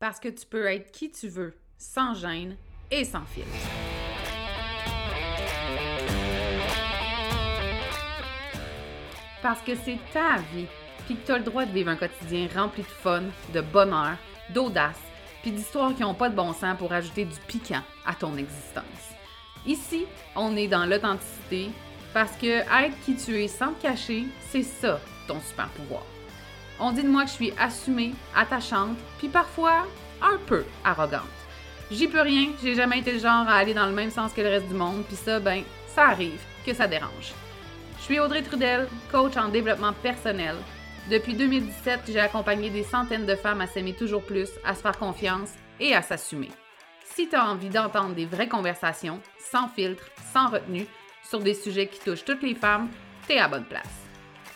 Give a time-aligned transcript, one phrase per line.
[0.00, 2.56] parce que tu peux être qui tu veux, sans gêne
[2.90, 3.50] et sans filtre.
[9.42, 10.66] Parce que c'est ta vie,
[11.04, 14.16] puis que tu as le droit de vivre un quotidien rempli de fun, de bonheur,
[14.48, 15.00] d'audace,
[15.42, 18.84] puis d'histoires qui n'ont pas de bon sens pour ajouter du piquant à ton existence.
[19.66, 21.70] Ici, on est dans l'authenticité
[22.14, 24.98] parce que être qui tu es sans te cacher, c'est ça
[25.28, 26.04] ton super pouvoir.
[26.82, 29.86] On dit de moi que je suis assumée, attachante, puis parfois
[30.22, 31.20] un peu arrogante.
[31.90, 34.40] J'y peux rien, j'ai jamais été le genre à aller dans le même sens que
[34.40, 37.34] le reste du monde, puis ça, ben, ça arrive que ça dérange.
[37.98, 40.56] Je suis Audrey Trudel, coach en développement personnel.
[41.10, 44.98] Depuis 2017, j'ai accompagné des centaines de femmes à s'aimer toujours plus, à se faire
[44.98, 46.50] confiance et à s'assumer.
[47.04, 50.86] Si tu as envie d'entendre des vraies conversations, sans filtre, sans retenue,
[51.28, 52.88] sur des sujets qui touchent toutes les femmes,
[53.26, 54.09] t'es à bonne place.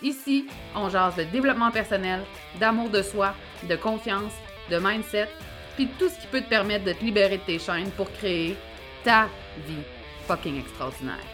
[0.05, 2.21] Ici, on jase de développement personnel,
[2.61, 3.35] d'amour de soi,
[3.67, 4.35] de confiance,
[4.71, 5.31] de mindset,
[5.77, 8.55] puis tout ce qui peut te permettre de te libérer de tes chaînes pour créer
[9.03, 9.31] ta
[9.67, 9.83] vie
[10.27, 11.25] fucking extraordinaire.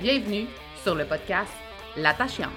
[0.00, 0.46] Bienvenue
[0.82, 1.52] sur le podcast
[1.94, 2.48] L'attachante.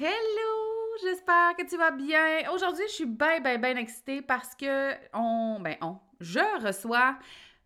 [0.00, 2.50] Hello, j'espère que tu vas bien.
[2.52, 7.14] Aujourd'hui, je suis bien, bien, bien excitée parce que on, ben on, je reçois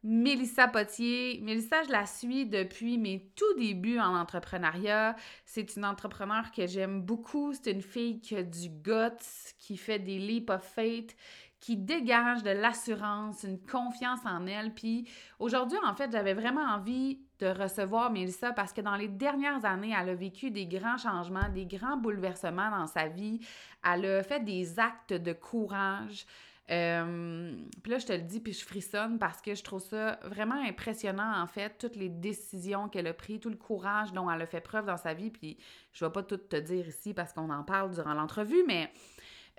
[0.04, 1.40] Mélissa Potier.
[1.42, 5.16] Mélissa, je la suis depuis mes tout débuts en entrepreneuriat.
[5.46, 7.54] C'est une entrepreneur que j'aime beaucoup.
[7.54, 9.24] C'est une fille qui a du guts,
[9.58, 11.16] qui fait des leap of faith,
[11.58, 14.74] qui dégage de l'assurance, une confiance en elle.
[14.74, 19.64] Puis aujourd'hui, en fait, j'avais vraiment envie de recevoir Mélissa parce que dans les dernières
[19.64, 23.40] années, elle a vécu des grands changements, des grands bouleversements dans sa vie.
[23.82, 26.26] Elle a fait des actes de courage.
[26.70, 30.18] Euh, puis là, je te le dis, puis je frissonne parce que je trouve ça
[30.22, 34.40] vraiment impressionnant, en fait, toutes les décisions qu'elle a prises, tout le courage dont elle
[34.40, 35.30] a fait preuve dans sa vie.
[35.30, 35.58] Puis
[35.92, 38.90] je vais pas tout te dire ici parce qu'on en parle durant l'entrevue, mais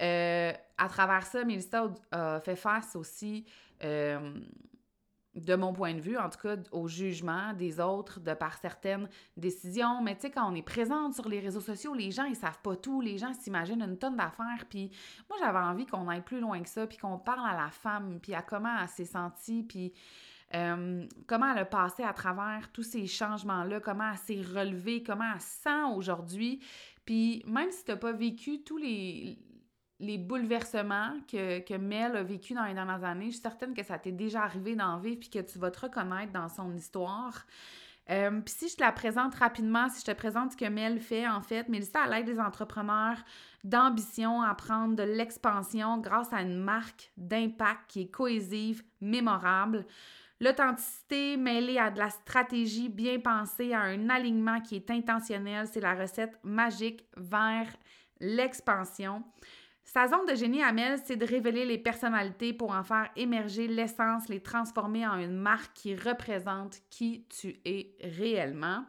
[0.01, 3.45] euh, à travers ça, Mélissa a fait face aussi
[3.83, 4.39] euh,
[5.35, 9.09] de mon point de vue, en tout cas, au jugement des autres de par certaines
[9.35, 10.01] décisions.
[10.01, 12.61] Mais tu sais, quand on est présente sur les réseaux sociaux, les gens, ils savent
[12.61, 13.01] pas tout.
[13.01, 14.65] Les gens s'imaginent une tonne d'affaires.
[14.69, 14.91] Puis
[15.29, 18.19] moi, j'avais envie qu'on aille plus loin que ça, puis qu'on parle à la femme,
[18.21, 19.93] puis à comment elle s'est sentie, puis
[21.27, 25.41] comment elle a passé à travers tous ces changements-là, comment elle s'est relevée, comment elle
[25.41, 26.61] sent aujourd'hui.
[27.05, 29.37] Puis même si tu n'as pas vécu tous les,
[30.05, 33.83] les bouleversements que, que Mel a vécu dans les dernières années, je suis certaine que
[33.83, 37.45] ça t'est déjà arrivé d'en vivre puis que tu vas te reconnaître dans son histoire.
[38.11, 40.99] Euh, puis si je te la présente rapidement, si je te présente ce que Mel
[40.99, 43.17] fait, en fait, Mélissa, elle aide des entrepreneurs
[43.63, 49.85] d'ambition à prendre de l'expansion grâce à une marque d'impact qui est cohésive, mémorable.
[50.39, 55.79] L'authenticité mêlée à de la stratégie bien pensée, à un alignement qui est intentionnel, c'est
[55.79, 57.67] la recette magique vers
[58.19, 59.23] l'expansion.
[59.85, 64.27] Sa zone de génie à c'est de révéler les personnalités pour en faire émerger l'essence,
[64.27, 68.83] les transformer en une marque qui représente qui tu es réellement.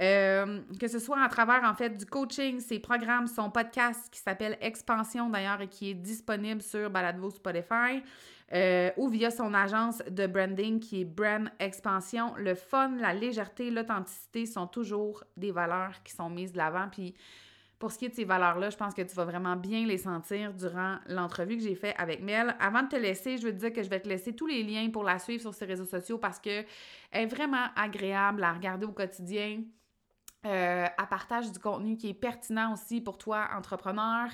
[0.00, 4.20] Euh, que ce soit à travers en fait du coaching, ses programmes, son podcast qui
[4.20, 8.04] s'appelle Expansion d'ailleurs et qui est disponible sur Baladvo Spotify,
[8.52, 12.32] euh, ou via son agence de branding qui est Brand Expansion.
[12.36, 16.88] Le fun, la légèreté, l'authenticité sont toujours des valeurs qui sont mises de l'avant.
[16.92, 17.14] Puis
[17.78, 19.98] pour ce qui est de ces valeurs-là, je pense que tu vas vraiment bien les
[19.98, 22.56] sentir durant l'entrevue que j'ai faite avec Mel.
[22.58, 24.64] Avant de te laisser, je veux te dire que je vais te laisser tous les
[24.64, 26.66] liens pour la suivre sur ses réseaux sociaux parce qu'elle
[27.12, 29.62] est vraiment agréable à regarder au quotidien.
[30.46, 34.28] Euh, à partage du contenu qui est pertinent aussi pour toi, entrepreneur.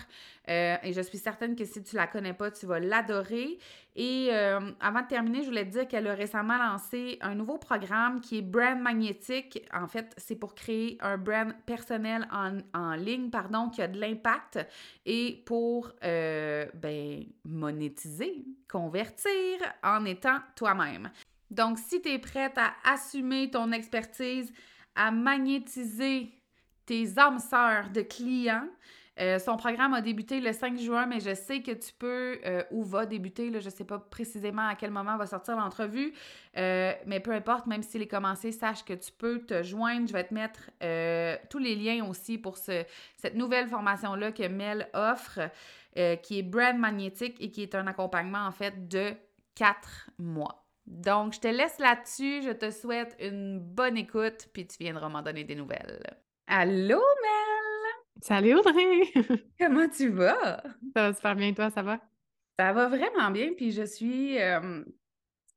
[0.50, 3.58] Euh, et je suis certaine que si tu la connais pas, tu vas l'adorer.
[3.96, 7.56] Et euh, avant de terminer, je voulais te dire qu'elle a récemment lancé un nouveau
[7.56, 9.66] programme qui est Brand Magnétique.
[9.72, 13.98] En fait, c'est pour créer un brand personnel en, en, ligne, pardon, qui a de
[13.98, 14.58] l'impact
[15.06, 21.10] et pour ben, monétiser, convertir en étant toi-même.
[21.50, 24.52] Donc, si tu es prête à assumer ton expertise,
[24.94, 26.32] à magnétiser
[26.86, 28.68] tes âmes sœurs de clients.
[29.20, 32.64] Euh, son programme a débuté le 5 juin, mais je sais que tu peux euh,
[32.72, 33.48] ou va débuter.
[33.60, 36.12] Je ne sais pas précisément à quel moment va sortir l'entrevue,
[36.56, 40.08] euh, mais peu importe, même s'il est commencé, sache que tu peux te joindre.
[40.08, 40.70] Je vais te mettre
[41.48, 42.84] tous les liens aussi pour ce,
[43.16, 45.40] cette nouvelle formation-là que Mel offre,
[45.94, 49.12] qui est Brand Magnétique et qui est un accompagnement en fait de
[49.54, 50.63] quatre mois.
[50.86, 52.42] Donc, je te laisse là-dessus.
[52.42, 56.02] Je te souhaite une bonne écoute, puis tu viendras m'en donner des nouvelles.
[56.46, 57.94] Allô, Mel!
[58.20, 59.02] Salut, Audrey!
[59.60, 60.62] Comment tu vas?
[60.94, 62.00] Ça va super bien, toi, ça va?
[62.58, 64.40] Ça va vraiment bien, puis je suis...
[64.40, 64.84] Euh,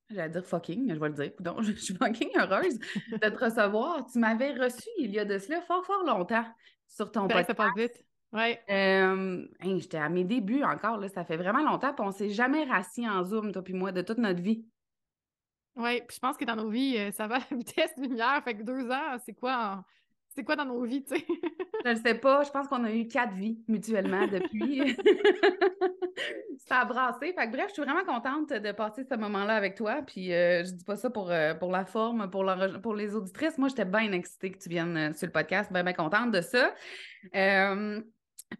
[0.09, 1.31] j'allais dire fucking, mais je vais le dire.
[1.39, 2.79] Donc, je suis fucking heureuse
[3.12, 4.06] de te recevoir.
[4.12, 6.45] Tu m'avais reçu il y a de cela fort, fort longtemps
[6.88, 7.47] sur ton podcast.
[7.47, 8.03] Ça passe vite.
[8.33, 8.62] Ouais.
[8.69, 12.29] Euh, hey, j'étais à mes débuts encore, là, ça fait vraiment longtemps, puis on s'est
[12.29, 14.65] jamais rassis en Zoom, toi puis moi, de toute notre vie.
[15.77, 18.41] Oui, puis je pense que dans nos vies, euh, ça va à la vitesse lumière.
[18.44, 19.83] Fait que deux ans, c'est quoi
[20.29, 21.25] c'est quoi dans nos vies, tu sais?
[21.85, 24.95] Je ne sais pas, je pense qu'on a eu quatre vies mutuellement depuis.
[26.68, 27.33] Ça a brassé.
[27.33, 30.01] Fait que bref, je suis vraiment contente de passer ce moment-là avec toi.
[30.06, 33.15] Puis euh, je dis pas ça pour, euh, pour la forme, pour, l'enregistre- pour les
[33.15, 33.57] auditrices.
[33.57, 36.41] Moi, j'étais bien excitée que tu viennes euh, sur le podcast, bien, bien contente de
[36.41, 36.74] ça.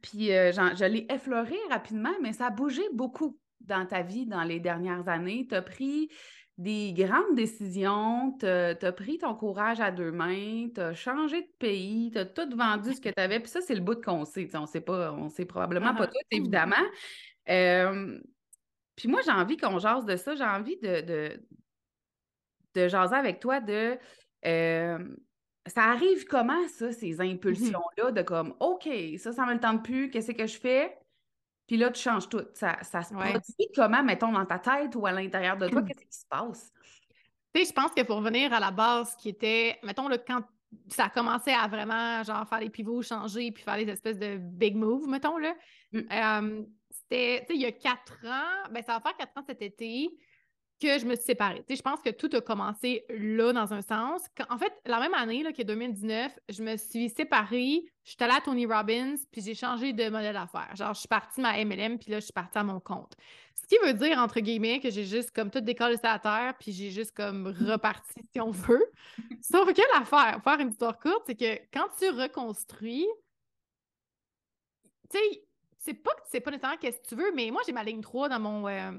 [0.01, 4.59] Puis je l'ai effleuré rapidement, mais ça a bougé beaucoup dans ta vie dans les
[4.59, 5.48] dernières années?
[5.50, 6.09] Tu as pris
[6.57, 11.50] des grandes décisions, tu as pris ton courage à deux mains, tu as changé de
[11.59, 13.39] pays, tu as tout vendu ce que tu avais.
[13.39, 14.50] Puis ça, c'est le bout qu'on sait.
[14.56, 16.75] On sait pas, on sait probablement pas Ah, tout, évidemment.
[17.50, 18.19] Euh,
[18.95, 20.36] puis moi, j'ai envie qu'on jase de ça.
[20.36, 21.48] J'ai envie de, de,
[22.74, 23.98] de jaser avec toi de.
[24.45, 25.15] euh,
[25.68, 28.88] ça arrive comment, ça, ces impulsions-là, de comme, OK,
[29.18, 30.98] ça, ça me le tente plus, qu'est-ce que je fais?
[31.67, 32.45] Puis là, tu changes tout.
[32.53, 33.31] Ça, ça se Ouais.
[33.31, 35.81] produit comment, mettons, dans ta tête ou à l'intérieur de toi?
[35.87, 36.71] Qu'est-ce qui se passe?
[37.53, 40.41] Tu sais, je pense que pour revenir à la base qui était, mettons, là, quand
[40.89, 44.37] ça a commencé à vraiment, genre, faire les pivots, changer, puis faire les espèces de
[44.37, 45.53] big moves, mettons, là,
[45.93, 45.99] Mm.
[46.11, 49.43] euh, c'était, tu sais, il y a quatre ans, ben ça va faire quatre ans
[49.47, 50.09] cet été
[50.79, 51.63] que je me suis séparée.
[51.68, 54.21] Tu sais, je pense que tout a commencé là, dans un sens.
[54.50, 58.18] En fait, la même année, là, qui est 2019, je me suis séparée, je suis
[58.24, 60.75] allée à Tony Robbins, puis j'ai changé de modèle d'affaires.
[60.75, 63.15] Genre, je suis partie ma MLM, puis là, je suis partie à mon compte.
[63.56, 66.71] Ce qui veut dire, entre guillemets, que j'ai juste comme tout décollé à terre, puis
[66.71, 68.85] j'ai juste comme reparti, si on veut.
[69.41, 73.07] Sauf que l'affaire, faire une histoire courte, c'est que quand tu reconstruis,
[75.09, 75.44] tu sais,
[75.79, 78.01] c'est pas que sais pas nécessairement qu'est-ce que tu veux, mais moi, j'ai ma ligne
[78.01, 78.91] 3 dans mon euh,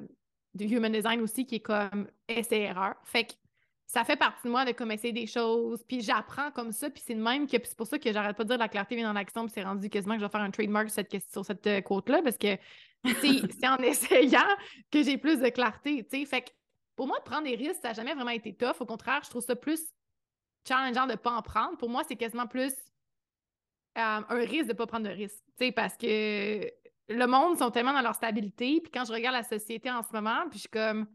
[0.54, 2.94] de Human Design aussi qui est comme essai-erreur.
[3.04, 3.32] Fait que
[3.86, 7.02] ça fait partie de moi de comme essayer des choses, puis j'apprends comme ça, puis
[7.04, 9.08] c'est de même que c'est pour ça que j'arrête pas de dire la clarté vient
[9.08, 11.42] dans l'action, puis c'est rendu quasiment que je vais faire un trademark sur cette, question-
[11.42, 12.56] sur cette euh, quote-là, parce que
[13.20, 14.46] c'est c'est en essayant
[14.90, 16.24] que j'ai plus de clarté, tu sais.
[16.26, 16.50] Fait que
[16.96, 18.74] pour moi, de prendre des risques, ça n'a jamais vraiment été tough.
[18.80, 19.80] Au contraire, je trouve ça plus
[20.66, 21.78] challengeant de ne pas en prendre.
[21.78, 22.72] Pour moi, c'est quasiment plus
[23.96, 25.42] euh, un risque de ne pas prendre de risque.
[25.58, 26.68] Tu sais, parce que
[27.08, 28.80] le monde sont tellement dans leur stabilité.
[28.82, 31.06] Puis quand je regarde la société en ce moment, puis je suis comme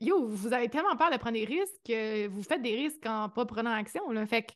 [0.00, 3.28] Yo, vous avez tellement peur de prendre des risques que vous faites des risques en
[3.28, 4.10] pas prenant action.
[4.10, 4.26] Là.
[4.26, 4.52] Fait que,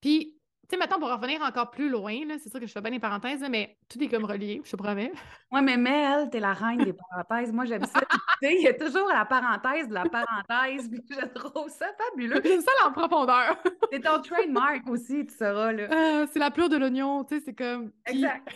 [0.00, 2.80] puis, tu sais, maintenant, pour revenir encore plus loin, là, c'est sûr que je fais
[2.80, 5.12] bien des parenthèses, là, mais tout est comme relié, je te promets.
[5.52, 7.52] Ouais, mais Mel, t'es la reine des parenthèses.
[7.52, 8.00] Moi, j'aime ça.
[8.00, 10.88] Tu sais, il y a toujours la parenthèse de la parenthèse.
[10.88, 12.40] puis je trouve ça fabuleux.
[12.44, 13.62] J'aime ça en profondeur.
[13.92, 15.88] C'est ton trademark aussi, tu sauras, là.
[15.92, 17.90] Euh, c'est la pleure de l'oignon, tu sais, c'est comme.
[18.06, 18.48] Puis- Exact.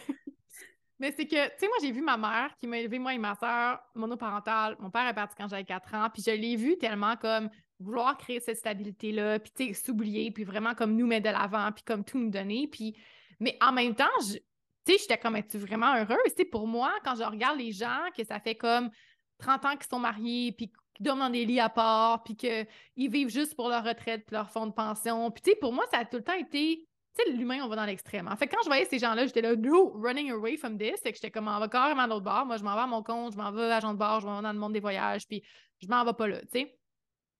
[0.98, 3.18] Mais c'est que, tu sais, moi, j'ai vu ma mère qui m'a élevé, moi et
[3.18, 4.76] ma soeur, monoparentale.
[4.78, 6.08] Mon père est parti quand j'avais 4 ans.
[6.12, 7.50] Puis je l'ai vu tellement comme
[7.80, 11.72] vouloir créer cette stabilité-là, puis, tu sais, s'oublier, puis vraiment comme nous mettre de l'avant,
[11.72, 12.68] puis comme tout nous donner.
[12.68, 12.96] Puis,
[13.40, 14.38] mais en même temps, tu
[14.86, 16.34] sais, j'étais comme, es-tu vraiment heureuse?
[16.36, 18.90] Tu pour moi, quand je regarde les gens, que ça fait comme
[19.38, 22.66] 30 ans qu'ils sont mariés, puis qu'ils dorment dans des lits à part, puis qu'ils
[22.96, 25.30] vivent juste pour leur retraite, puis leur fonds de pension.
[25.32, 27.68] Puis, tu sais, pour moi, ça a tout le temps été tu sais, l'humain, on
[27.68, 28.28] va dans l'extrême.
[28.28, 30.94] En fait, quand je voyais ces gens-là, j'étais là, no, running away from this.
[31.02, 32.46] C'est que j'étais comme, on va carrément à l'autre bord.
[32.46, 34.36] Moi, je m'en vais à mon compte, je m'en vais agent de bord, je m'en
[34.36, 35.42] vais dans le monde des voyages, puis
[35.80, 36.78] je m'en vais pas là, tu sais.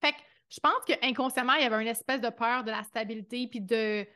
[0.01, 0.19] Fait que
[0.51, 4.07] je pense qu'inconsciemment, il y avait une espèce de peur de la stabilité, puis de,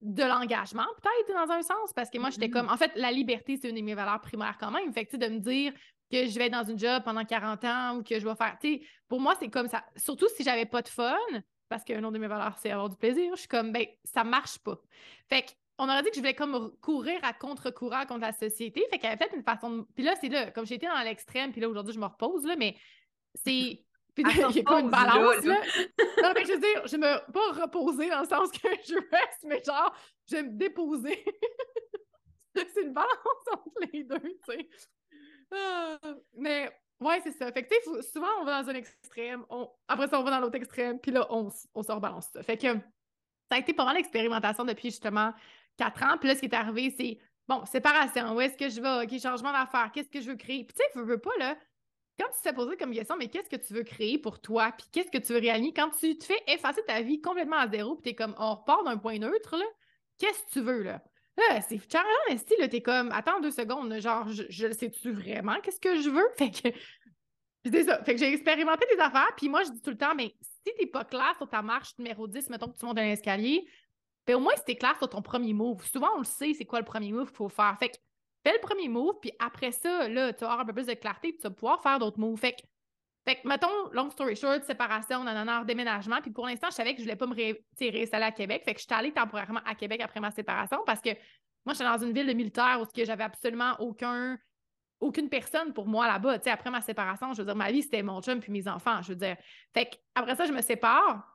[0.00, 2.52] de l'engagement, peut-être, dans un sens, parce que moi, j'étais Mhm.
[2.52, 4.92] comme, en fait, la liberté, c'est une de mes valeurs primaires quand même.
[4.92, 5.72] Fait que, tu sais, de me dire
[6.10, 8.56] que je vais être dans une job pendant 40 ans ou que je vais faire,
[8.60, 9.84] tu sais, pour moi, c'est comme ça.
[9.96, 11.16] Surtout si j'avais pas de fun,
[11.72, 14.24] parce qu'un autre de mes valeurs, c'est avoir du plaisir, je suis comme, ben, ça
[14.24, 14.78] marche pas.
[15.26, 18.84] Fait que, on aurait dit que je voulais comme courir à contre-courant contre la société.
[18.90, 19.82] Fait qu'il y avait peut-être une façon de.
[19.94, 22.56] Puis là, c'est là, comme j'étais dans l'extrême, puis là, aujourd'hui, je me repose, là,
[22.56, 22.76] mais
[23.34, 23.84] c'est.
[24.14, 25.54] Puis il y a pas une balance, là.
[25.54, 25.94] là.
[26.22, 29.44] Non, mais je veux dire, je me pas reposer dans le sens que je reste,
[29.44, 29.96] mais genre,
[30.28, 31.24] je vais me déposer.
[32.54, 34.68] c'est une balance entre les deux, tu sais.
[35.50, 35.98] Ah,
[36.34, 36.70] mais
[37.02, 37.50] ouais, c'est ça.
[37.52, 39.70] Fait que, tu sais, souvent, on va dans un extrême, on...
[39.88, 42.42] après ça, on va dans l'autre extrême, puis là, on, on se rebalance ça.
[42.42, 45.32] Fait que ça a été pas mal d'expérimentation depuis justement
[45.76, 46.16] quatre ans.
[46.18, 47.18] Puis là, ce qui est arrivé, c'est
[47.48, 49.04] bon, séparation, où est-ce que je vais?
[49.04, 50.64] OK, changement d'affaires, qu'est-ce que je veux créer?
[50.64, 51.56] Puis tu sais, veux, veux pas, là,
[52.18, 54.72] quand tu t'es posé comme question, mais qu'est-ce que tu veux créer pour toi?
[54.72, 55.72] Puis qu'est-ce que tu veux réaliser?
[55.72, 58.84] Quand tu te fais effacer ta vie complètement à zéro, puis t'es comme, on repart
[58.84, 59.64] d'un point neutre, là,
[60.18, 61.02] qu'est-ce que tu veux, là?
[61.36, 61.80] Là, c'est
[62.28, 65.58] mais si, là, t'es comme, attends deux secondes, genre, je, sais-tu vraiment?
[65.62, 66.28] Qu'est-ce que je veux?
[66.36, 66.68] Fait que,
[67.64, 68.02] c'est ça.
[68.04, 70.74] Fait que j'ai expérimenté des affaires, puis moi, je dis tout le temps, mais si
[70.76, 73.66] t'es pas clair sur ta marche numéro 10, mettons que tu montes un escalier,
[74.26, 75.84] ben au moins, si t'es clair sur ton premier move.
[75.86, 77.76] Souvent, on le sait, c'est quoi le premier move qu'il faut faire.
[77.78, 77.96] Fait que,
[78.44, 80.94] fais le premier move, puis après ça, là, tu vas avoir un peu plus de
[80.94, 82.38] clarté, puis tu vas pouvoir faire d'autres moves.
[82.38, 82.62] Fait que,
[83.24, 86.20] fait que, mettons, long story short, séparation, nanana, déménagement.
[86.20, 88.62] Puis pour l'instant, je savais que je voulais pas me ré- réinstaller à Québec.
[88.64, 91.10] Fait que je suis allée temporairement à Québec après ma séparation parce que
[91.64, 94.38] moi, j'étais dans une ville de militaire où j'avais absolument aucun
[94.98, 96.38] aucune personne pour moi là-bas.
[96.38, 98.68] Tu sais, après ma séparation, je veux dire, ma vie, c'était mon chum puis mes
[98.68, 99.02] enfants.
[99.02, 99.36] Je veux dire.
[99.74, 101.28] Fait après ça, je me sépare.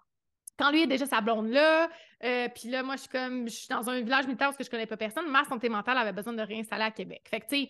[0.58, 1.88] Quand lui est déjà sa blonde là,
[2.24, 4.70] euh, puis là, moi, je suis comme, je suis dans un village militaire où je
[4.70, 7.28] connais pas personne, ma santé mentale avait besoin de réinstaller à Québec.
[7.30, 7.70] Fait que, tu sais,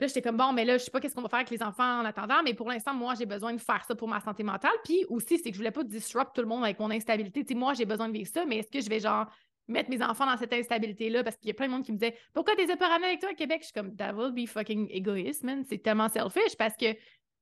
[0.00, 1.62] là, j'étais comme, bon, mais là, je sais pas qu'est-ce qu'on va faire avec les
[1.62, 4.42] enfants en attendant, mais pour l'instant, moi, j'ai besoin de faire ça pour ma santé
[4.42, 4.74] mentale.
[4.84, 7.42] Puis aussi, c'est que je voulais pas disrupt tout le monde avec mon instabilité.
[7.42, 9.26] Tu sais, moi, j'ai besoin de vivre ça, mais est-ce que je vais, genre,
[9.68, 11.24] mettre mes enfants dans cette instabilité-là?
[11.24, 13.20] Parce qu'il y a plein de monde qui me disait Pourquoi t'es pas ramené avec
[13.20, 13.58] toi à Québec?
[13.60, 15.64] Je suis comme That will be fucking égoïste, man.
[15.68, 16.94] C'est tellement selfish parce que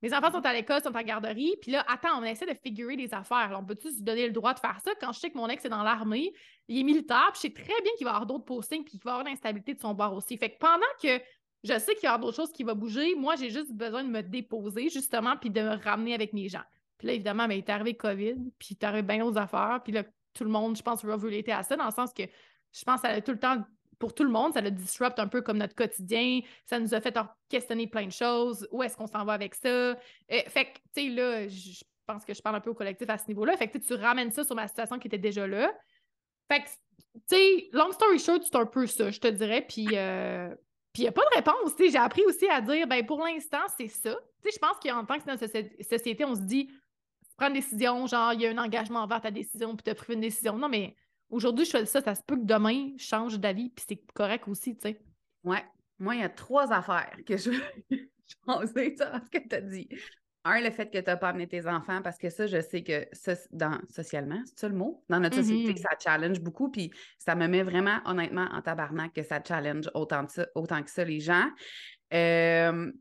[0.04, 2.94] mes enfants sont à l'école, sont en garderie, puis là, attends, on essaie de figurer
[2.94, 3.56] des affaires.
[3.58, 4.90] on peut-tu se donner le droit de faire ça?
[5.00, 6.30] Quand je sais que mon ex est dans l'armée,
[6.68, 9.00] il est militaire, puis je sais très bien qu'il va avoir d'autres postings, puis qu'il
[9.02, 10.36] va avoir l'instabilité de son bord aussi.
[10.36, 11.22] Fait que pendant que
[11.64, 14.10] je sais qu'il y aura d'autres choses qui vont bouger, moi, j'ai juste besoin de
[14.10, 16.62] me déposer, justement, puis de me ramener avec mes gens.
[16.98, 19.80] Puis là, évidemment, ben, il est arrivé COVID, puis il est arrivé bien d'autres affaires,
[19.82, 20.04] puis là,
[20.34, 23.00] tout le monde, je pense, va relater à ça, dans le sens que je pense
[23.00, 23.64] que ça a tout le temps,
[23.98, 26.40] pour tout le monde, ça le disrupt un peu comme notre quotidien.
[26.66, 27.16] Ça nous a fait
[27.48, 28.66] questionner plein de choses.
[28.70, 29.68] Où est-ce qu'on s'en va avec ça?
[29.68, 29.94] Euh,
[30.28, 33.18] fait que, tu sais, là, je pense que je parle un peu au collectif à
[33.18, 33.56] ce niveau-là.
[33.56, 35.72] Fait que tu ramènes ça sur ma situation qui était déjà là.
[36.50, 39.64] Fait que, tu sais, long story short, c'est un peu ça, je te dirais.
[39.66, 40.54] Puis, euh,
[40.94, 41.72] puis il n'y a pas de réponse.
[41.76, 44.16] J'ai appris aussi à dire, ben pour l'instant, c'est ça.
[44.44, 45.36] Je pense qu'en tant que
[45.82, 46.70] société, on se dit,
[47.36, 49.94] prends une décision, genre, il y a un engagement envers ta décision, puis tu as
[49.96, 50.56] pris une décision.
[50.56, 50.94] Non, mais
[51.30, 54.46] aujourd'hui, je fais ça, ça se peut que demain, je change d'avis, puis c'est correct
[54.46, 55.00] aussi, tu sais.
[55.42, 55.64] Ouais.
[55.98, 57.62] Moi, il y a trois affaires que je veux
[58.46, 59.88] changer ça, ce que tu as dit.
[60.44, 62.82] Un, le fait que tu n'as pas amené tes enfants, parce que ça, je sais
[62.82, 63.06] que
[63.52, 65.02] dans, socialement, c'est ça le mot?
[65.08, 65.82] Dans notre société, mm-hmm.
[65.82, 70.26] ça challenge beaucoup, puis ça me met vraiment, honnêtement, en tabarnak que ça challenge autant,
[70.54, 71.48] autant que ça les gens.
[72.12, 72.92] Euh,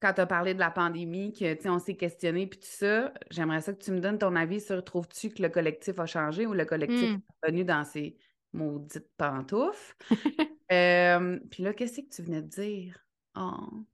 [0.00, 3.60] quand tu as parlé de la pandémie, que on s'est questionné puis tout ça, j'aimerais
[3.60, 6.52] ça que tu me donnes ton avis sur trouves-tu que le collectif a changé ou
[6.52, 7.14] le collectif hmm.
[7.14, 8.16] est revenu dans ses
[8.52, 9.96] maudites pantoufles?
[10.70, 13.04] Euh, puis là, qu'est-ce que tu venais de dire?
[13.36, 13.84] Oh.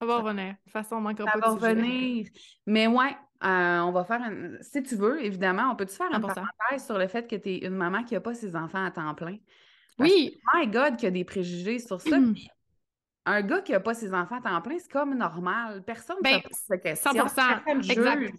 [0.00, 0.52] Ça va revenir.
[0.52, 2.26] De toute façon, on manquera ça va revenir.
[2.66, 4.60] Mais ouais, euh, on va faire un...
[4.62, 7.58] Si tu veux, évidemment, on peut-tu faire un parenthèse sur le fait que tu es
[7.66, 9.36] une maman qui n'a pas ses enfants à temps plein?
[9.98, 10.40] oui.
[10.54, 12.18] my God, qu'il y a des préjugés sur ça.
[12.18, 12.34] Hmm
[13.26, 15.82] un gars qui n'a pas ses enfants à temps plein, c'est comme normal.
[15.84, 17.12] Personne ne ben, se pose question.
[17.12, 18.34] 100 exact.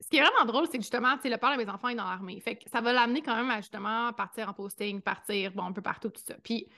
[0.00, 2.04] Ce qui est vraiment drôle, c'est que justement, le père de mes enfants est dans
[2.04, 2.40] l'armée.
[2.40, 5.72] Fait que ça va l'amener quand même à justement partir en posting, partir, bon, un
[5.72, 6.34] peu partout, tout ça.
[6.42, 6.68] Puis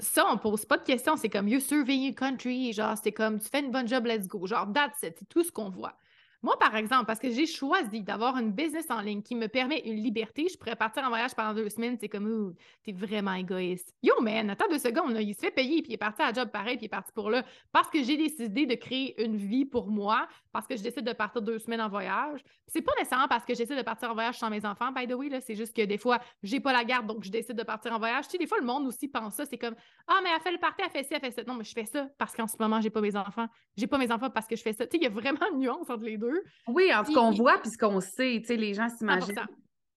[0.00, 1.16] ça, on pose pas de questions.
[1.16, 2.72] C'est comme You survey your country.
[2.72, 4.46] Genre, c'est comme tu fais une bonne job, let's go.
[4.46, 5.94] Genre, that's C'est tout ce qu'on voit.
[6.42, 9.80] Moi, par exemple, parce que j'ai choisi d'avoir une business en ligne qui me permet
[9.80, 13.94] une liberté, je pourrais partir en voyage pendant deux semaines, c'est comme, t'es vraiment égoïste.
[14.02, 16.50] Yo, man, attends deux secondes, il se fait payer, puis il est parti à job
[16.50, 17.44] pareil, puis il est parti pour là.
[17.72, 21.12] Parce que j'ai décidé de créer une vie pour moi, parce que je décide de
[21.12, 22.40] partir deux semaines en voyage.
[22.66, 25.12] C'est pas nécessairement parce que j'essaie de partir en voyage sans mes enfants, by the
[25.12, 27.64] way, là, c'est juste que des fois, j'ai pas la garde, donc je décide de
[27.64, 28.26] partir en voyage.
[28.26, 29.74] Tu sais, des fois, le monde aussi pense ça, c'est comme,
[30.06, 31.42] ah, mais elle fait le parti, elle fait ci, elle fait ça.
[31.46, 33.46] Non, mais je fais ça parce qu'en ce moment, j'ai pas mes enfants.
[33.76, 34.86] J'ai pas mes enfants parce que je fais ça.
[34.86, 36.29] Tu sais, il y a vraiment une nuance entre les deux.
[36.66, 39.46] Oui, en ce qu'on voit puis ce qu'on sait, tu sais, les gens s'imaginent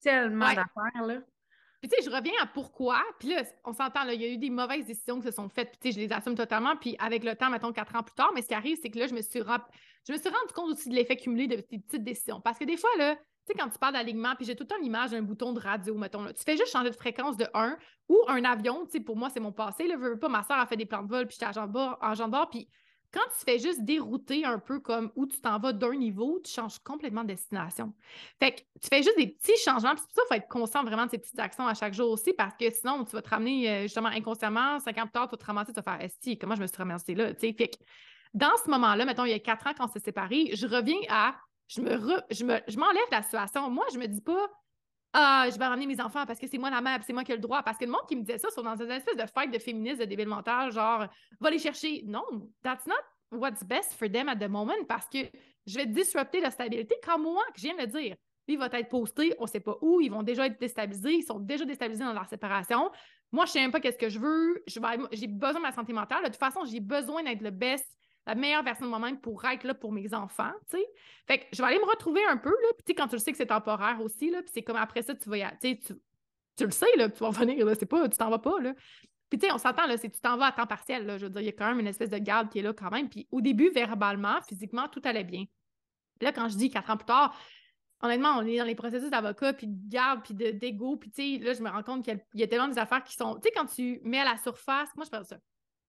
[0.02, 1.22] tellement d'affaires, là.
[1.82, 3.02] Puis tu sais, je reviens à pourquoi.
[3.20, 5.70] Puis là, on s'entend, il y a eu des mauvaises décisions qui se sont faites,
[5.72, 6.78] puis tu sais, je les assume totalement.
[6.78, 8.98] Puis avec le temps, mettons quatre ans plus tard, mais ce qui arrive, c'est que
[8.98, 11.80] là, je me suis, je me suis rendu compte aussi de l'effet cumulé de ces
[11.80, 12.40] petites décisions.
[12.40, 14.70] Parce que des fois, là, tu sais, quand tu parles d'alignement, puis j'ai tout le
[14.70, 17.48] temps l'image d'un bouton de radio, mettons, là, tu fais juste changer de fréquence de
[17.54, 20.44] 1 ou un avion, tu sais, pour moi, c'est mon passé, là, veux pas, ma
[20.44, 22.70] soeur a fait des plans de vol, puis j'étais en jambe bord, puis
[23.14, 26.52] quand tu fais juste dérouter un peu comme où tu t'en vas d'un niveau, tu
[26.52, 27.94] changes complètement de destination.
[28.40, 29.94] Fait que tu fais juste des petits changements.
[29.94, 32.10] Puis pour ça, il faut être conscient vraiment de ces petites actions à chaque jour
[32.10, 35.28] aussi parce que sinon, tu vas te ramener euh, justement inconsciemment, cinq ans plus tard,
[35.28, 37.34] tu vas te ramasser, tu vas faire Esti, comment je me suis ramassée là?
[37.36, 37.78] Fait que
[38.34, 41.00] dans ce moment-là, mettons, il y a quatre ans quand on s'est séparés, je reviens
[41.10, 41.36] à.
[41.68, 41.98] Je me,
[42.30, 43.70] je me je m'enlève la situation.
[43.70, 44.50] Moi, je me dis pas
[45.14, 47.32] ah, je vais ramener mes enfants parce que c'est moi la mère, c'est moi qui
[47.32, 47.62] ai le droit.
[47.62, 49.60] Parce que le monde qui me disait ça sont dans une espèce de fight de
[49.60, 50.28] féministes, de débile
[50.72, 51.06] genre,
[51.40, 52.04] va les chercher.
[52.08, 52.24] Non,
[52.64, 52.96] that's not
[53.32, 55.20] what's best for them at the moment parce que
[55.66, 58.16] je vais disrupter la stabilité quand moi, que je viens de le dire,
[58.48, 61.24] il va être posté, on ne sait pas où, ils vont déjà être déstabilisés, ils
[61.24, 62.92] sont déjà déstabilisés dans leur séparation.
[63.32, 65.94] Moi, je ne sais même pas qu'est-ce que je veux, j'ai besoin de ma santé
[65.94, 66.24] mentale.
[66.24, 67.88] De toute façon, j'ai besoin d'être le best
[68.26, 70.86] la meilleure version de moi-même pour être là pour mes enfants, tu sais.
[71.28, 73.16] Fait que je vais aller me retrouver un peu, là, puis tu sais, quand tu
[73.16, 75.42] le sais que c'est temporaire aussi, là, puis c'est comme après ça, tu vas y
[75.62, 75.80] tu sais,
[76.56, 78.74] tu le sais, là, tu vas revenir, là, c'est pas, tu t'en vas pas, là.
[79.30, 81.26] Puis tu sais, on s'entend, là, c'est tu t'en vas à temps partiel, là, je
[81.26, 82.92] veux dire, il y a quand même une espèce de garde qui est là quand
[82.92, 85.46] même, puis au début, verbalement, physiquement, tout allait bien.
[86.22, 87.38] Là, quand je dis quatre ans plus tard,
[88.02, 91.44] honnêtement, on est dans les processus d'avocat, puis de garde, puis d'égo, puis tu sais,
[91.44, 93.52] là, je me rends compte qu'il y, a tellement des affaires qui sont, tu sais,
[93.56, 95.38] quand tu mets à la surface, moi, je parle ça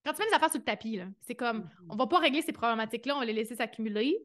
[0.04, 1.87] quand tu mets des affaires sur le tapis, c'est comme, mm-hmm.
[1.90, 4.18] on va pas régler ces problématiques-là, on va les laisser s'accumuler.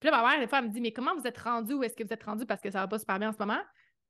[0.00, 1.82] Puis là, ma mère, des fois, elle me dit, mais comment vous êtes rendu où
[1.82, 3.60] est-ce que vous êtes rendu parce que ça va pas super bien en ce moment?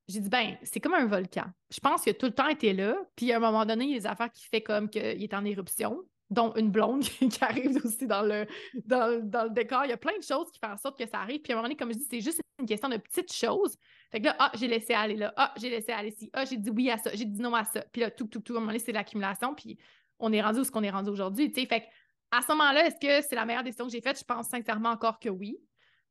[0.08, 1.46] j'ai dit, ben, c'est comme un volcan.
[1.70, 2.96] Je pense qu'il a tout le temps été là.
[3.16, 5.35] Puis à un moment donné, il y a des affaires qui fait comme qu'il est
[5.35, 8.46] en éruption, dont une blonde qui arrive aussi dans le,
[8.85, 9.85] dans, le décor.
[9.85, 11.40] Il y a plein de choses qui font en sorte que ça arrive.
[11.40, 13.76] Puis à un moment donné, comme je dis, c'est juste une question de petites choses.
[14.12, 15.35] Fait que là, ah, j'ai laissé aller là.
[15.37, 16.30] Ah, j'ai laissé aller ici.
[16.32, 17.11] Ah, j'ai dit oui à ça.
[17.12, 17.82] J'ai dit non à ça.
[17.92, 18.54] Puis là, tout, tout, tout.
[18.54, 19.54] À un moment donné, c'est l'accumulation.
[19.54, 19.76] Puis
[20.18, 21.52] on est rendu où ce qu'on est rendu aujourd'hui.
[21.52, 21.87] Fait que
[22.30, 24.18] à ce moment-là, est-ce que c'est la meilleure décision que j'ai faite?
[24.18, 25.58] Je pense sincèrement encore que oui.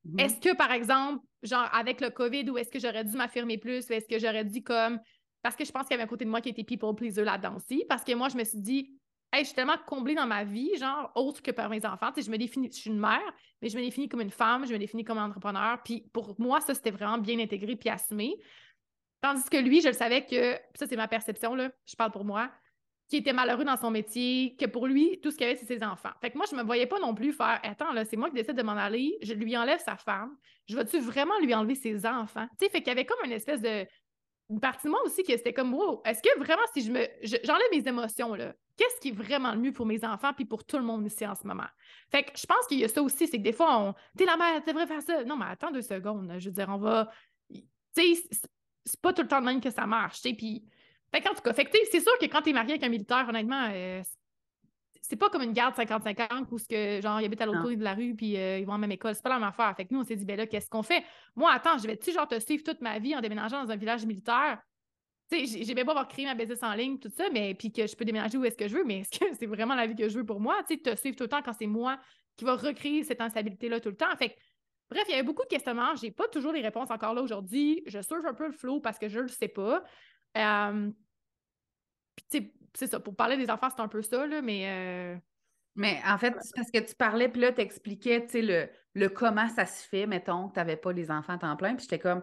[0.06, 0.20] Mhm.
[0.20, 3.90] Est-ce que, par exemple, genre avec le COVID, ou est-ce que j'aurais dû m'affirmer plus,
[3.90, 5.00] ou est-ce que j'aurais dit comme.
[5.42, 7.24] Parce que je pense qu'il y avait un côté de moi qui était people pleaser
[7.24, 7.86] là-dedans aussi.
[7.88, 9.00] Parce que moi, je me suis dit,
[9.32, 12.12] hey, je suis tellement comblée dans ma vie, genre, autre que par mes enfants.
[12.12, 13.22] Tu sais, je me définis, je suis une mère,
[13.62, 15.78] mais je me définis comme une femme, je me définis comme un entrepreneur.
[15.84, 18.36] Puis pour moi, ça, c'était vraiment bien intégré puis assumé.
[19.22, 22.26] Tandis que lui, je le savais que, ça, c'est ma perception, là, je parle pour
[22.26, 22.52] moi,
[23.08, 25.84] qui était malheureux dans son métier, que pour lui, tout ce qu'il avait, c'est ses
[25.84, 26.10] enfants.
[26.22, 28.36] Fait que moi, je me voyais pas non plus faire Attends, là, c'est moi qui
[28.36, 30.36] décide de m'en aller, je lui enlève sa femme,
[30.68, 32.48] je vais-tu vraiment lui enlever ses enfants?
[32.60, 33.86] Tu sais, fait qu'il y avait comme une espèce de.
[34.48, 37.08] Une partie de moi aussi qui c'était comme Wow, est-ce que vraiment, si je me.
[37.24, 40.64] J'enlève mes émotions, là, qu'est-ce qui est vraiment le mieux pour mes enfants puis pour
[40.66, 41.66] tout le monde ici en ce moment?
[42.12, 43.96] Fait que je pense qu'il y a ça aussi, c'est que des fois, on.
[44.16, 45.24] T'es la mère, tu devrais faire ça.
[45.24, 47.10] Non, mais attends deux secondes, je veux dire, on va.
[47.50, 47.64] Tu
[47.96, 48.28] sais,
[48.86, 50.64] c'est pas tout le temps de même que ça marche, tu sais, puis
[51.14, 54.02] fait tout cas, c'est sûr que quand tu es marié avec un militaire, honnêtement, euh,
[55.02, 57.84] c'est pas comme une garde 50-50 où que, genre, ils habitent à l'autre côté de
[57.84, 59.14] la rue puis euh, ils vont à la même école.
[59.16, 59.74] C'est pas la même affaire.
[59.76, 61.04] Fait que nous, on s'est dit, ben là, qu'est-ce qu'on fait?
[61.36, 64.06] Moi, attends, je vais-tu, genre, te suivre toute ma vie en déménageant dans un village
[64.06, 64.60] militaire?
[65.32, 67.72] Tu sais, j'ai bien pas avoir créé ma business en ligne, tout ça, mais puis
[67.72, 69.88] que je peux déménager où est-ce que je veux, mais est-ce que c'est vraiment la
[69.88, 70.58] vie que je veux pour moi?
[70.68, 72.00] Tu sais, te suivre tout le temps quand c'est moi
[72.38, 74.14] qui va recréer cette instabilité-là tout le temps.
[74.18, 74.36] Fait
[74.90, 75.96] bref, il y avait beaucoup de questionnements.
[75.96, 77.82] J'ai pas toujours les réponses encore là aujourd'hui.
[77.88, 79.84] Je surfe un peu le flow parce que je le sais pas.
[80.38, 80.92] Euh,
[82.76, 84.66] c'est ça, pour parler des enfants, c'est un peu ça, là, mais.
[84.68, 85.18] Euh,
[85.76, 88.70] mais en fait, c'est parce que tu parlais, puis là, tu expliquais, tu sais, le,
[88.94, 91.76] le, comment ça se fait, mettons, que tu n'avais pas les enfants à temps plein.
[91.76, 92.22] Puis j'étais comme.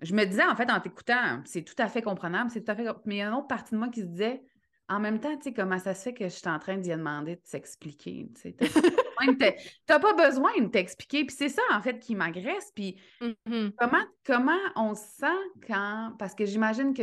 [0.00, 2.74] Je me disais, en fait, en t'écoutant, c'est tout à fait comprenable, c'est tout à
[2.74, 2.86] fait.
[3.04, 4.42] Mais il y a une autre partie de moi qui se disait,
[4.88, 6.90] en même temps, tu sais, comment ça se fait que je suis en train d'y
[6.90, 8.54] demander de s'expliquer, tu.
[9.86, 11.24] T'as pas besoin de t'expliquer.
[11.24, 12.72] Puis c'est ça, en fait, qui m'agresse.
[12.74, 13.72] Puis mm-hmm.
[13.78, 16.14] comment, comment on se sent quand.
[16.18, 17.02] Parce que j'imagine que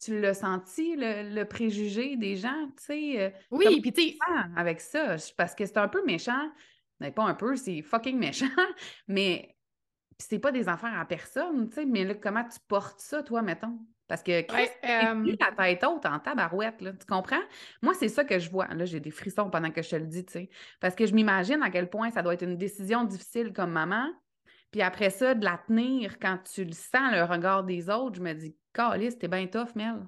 [0.00, 3.20] tu l'as senti, le, préjugé des gens, tu sais.
[3.20, 4.18] Euh, oui, puis tu sais.
[4.56, 6.50] Avec ça, parce que c'est un peu méchant.
[7.00, 8.46] Mais pas un peu, c'est fucking méchant.
[9.08, 9.56] Mais
[10.18, 11.84] c'est pas des affaires à personne, tu sais.
[11.84, 13.78] Mais là, comment tu portes ça, toi, mettons?
[14.08, 15.36] Parce que Chris, euh...
[15.38, 17.42] la tête haute en tabarouette, là, tu comprends?
[17.82, 18.66] Moi, c'est ça que je vois.
[18.68, 20.50] Là, j'ai des frissons pendant que je te le dis, tu sais.
[20.80, 24.08] Parce que je m'imagine à quel point ça doit être une décision difficile comme maman.
[24.70, 28.22] Puis après ça, de la tenir quand tu le sens, le regard des autres, je
[28.22, 30.06] me dis, Calice, t'es bien tough, Mel.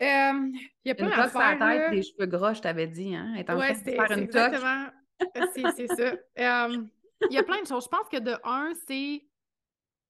[0.00, 3.34] Il y a plein une sur la tête, des cheveux gras, je t'avais dit, hein?
[3.34, 4.86] est en train de faire une exactement.
[5.54, 6.12] c'est ça.
[7.30, 7.84] Il y a plein de choses.
[7.84, 9.22] Je pense que de un, c'est.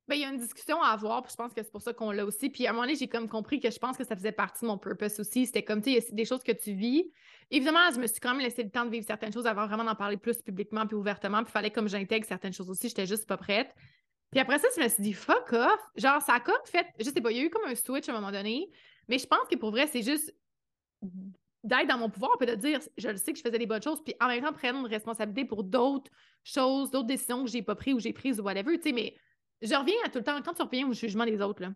[0.08, 1.92] Ben, il y a une discussion à avoir, puis je pense que c'est pour ça
[1.92, 2.48] qu'on l'a aussi.
[2.48, 4.64] Puis à un moment donné, j'ai comme compris que je pense que ça faisait partie
[4.64, 5.46] de mon purpose aussi.
[5.46, 7.10] C'était comme, tu sais, des choses que tu vis.
[7.50, 9.84] Évidemment, je me suis quand même laissé le temps de vivre certaines choses avant vraiment
[9.84, 11.42] d'en parler plus publiquement puis ouvertement.
[11.42, 12.88] Puis fallait comme j'intègre certaines choses aussi.
[12.88, 13.74] J'étais juste pas prête.
[14.30, 15.80] Puis après ça, je me suis dit, fuck off.
[15.96, 18.08] Genre, ça a comme fait, je sais pas, il y a eu comme un switch
[18.08, 18.68] à un moment donné,
[19.08, 20.34] mais je pense que pour vrai, c'est juste
[21.62, 23.82] d'être dans mon pouvoir, puis de dire, je le sais que je faisais des bonnes
[23.82, 26.10] choses, puis en même temps, prendre une responsabilité pour d'autres
[26.44, 29.16] choses, d'autres décisions que j'ai pas prises ou j'ai prises ou whatever, tu sais, mais
[29.62, 31.72] je reviens à tout le temps, quand tu reviens au jugement des autres, là,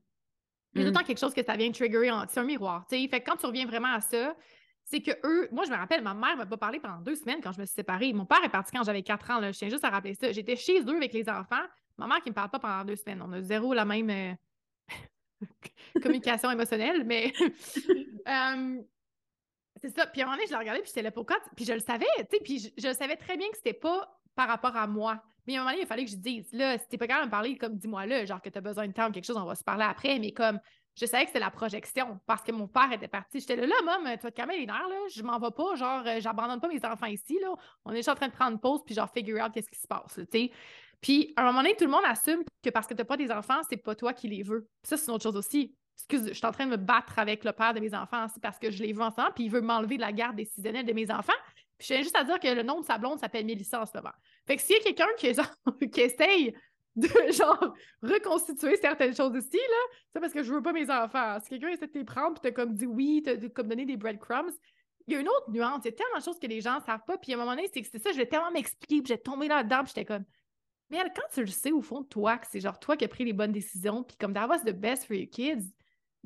[0.74, 1.00] il y a tout le mm.
[1.00, 3.66] temps quelque chose que ça vient triggerer, c'est un miroir, fait que quand tu reviens
[3.66, 4.36] vraiment à ça,
[4.84, 7.40] c'est que eux, moi, je me rappelle, ma mère m'a pas parlé pendant deux semaines
[7.40, 8.12] quand je me suis séparée.
[8.12, 10.32] Mon père est parti quand j'avais quatre ans, là, je tiens juste à rappeler ça.
[10.32, 11.62] J'étais chez eux avec les enfants,
[12.00, 13.22] Maman qui ne me parle pas pendant deux semaines.
[13.22, 14.32] On a zéro la même euh,
[16.02, 17.32] communication émotionnelle, mais
[19.76, 20.06] c'est ça.
[20.06, 21.36] Puis à un moment donné, je la regardais, puis j'étais là, pourquoi?
[21.54, 24.48] Puis je le savais, tu sais, puis je, savais très bien que c'était pas par
[24.48, 25.22] rapport à moi.
[25.50, 27.24] Mais à un moment donné, il fallait que je dise, là, si t'es pas capable
[27.24, 29.24] de me parler, comme dis-moi là, genre que tu as besoin de temps ou quelque
[29.24, 30.60] chose, on va se parler après, mais comme
[30.96, 33.40] je savais que c'était la projection parce que mon père était parti.
[33.40, 36.20] J'étais là, là, maman, te calmer les nerfs, là, je m'en vais pas, genre, euh,
[36.20, 37.54] j'abandonne pas mes enfants ici, là.
[37.84, 39.88] On est juste en train de prendre pause, puis genre, figure out qu'est-ce qui se
[39.88, 40.50] passe, tu sais.
[41.00, 43.16] Puis, à un moment donné, tout le monde assume que parce que tu n'as pas
[43.16, 44.68] des enfants, c'est pas toi qui les veux.
[44.82, 45.74] ça, c'est une autre chose aussi.
[45.96, 48.42] Excuse, je suis en train de me battre avec le père de mes enfants, c'est
[48.42, 50.92] parce que je les veux ensemble, puis il veut m'enlever de la garde décisionnelle de
[50.92, 51.32] mes enfants.
[51.80, 53.86] Puis, je tiens juste à dire que le nom de sa blonde s'appelle Mélissa en
[53.86, 54.12] ce moment.
[54.46, 55.32] Fait que s'il y a quelqu'un qui,
[55.90, 56.54] qui essaye
[56.94, 61.38] de genre reconstituer certaines choses ici, là, c'est parce que je veux pas mes enfants.
[61.42, 63.96] Si quelqu'un essaie de te prendre puis t'as comme dit oui, t'as comme donné des
[63.96, 64.52] breadcrumbs,
[65.06, 65.80] il y a une autre nuance.
[65.84, 67.18] Il y a tellement de choses que les gens savent pas.
[67.18, 69.18] Puis à un moment donné, c'est que c'était ça, je vais tellement m'expliquer, puis j'ai
[69.18, 70.24] tombé là-dedans, puis j'étais comme
[70.90, 73.08] mais quand tu le sais au fond de toi, que c'est genre toi qui as
[73.08, 75.72] pris les bonnes décisions, puis comme that was the best for your kids,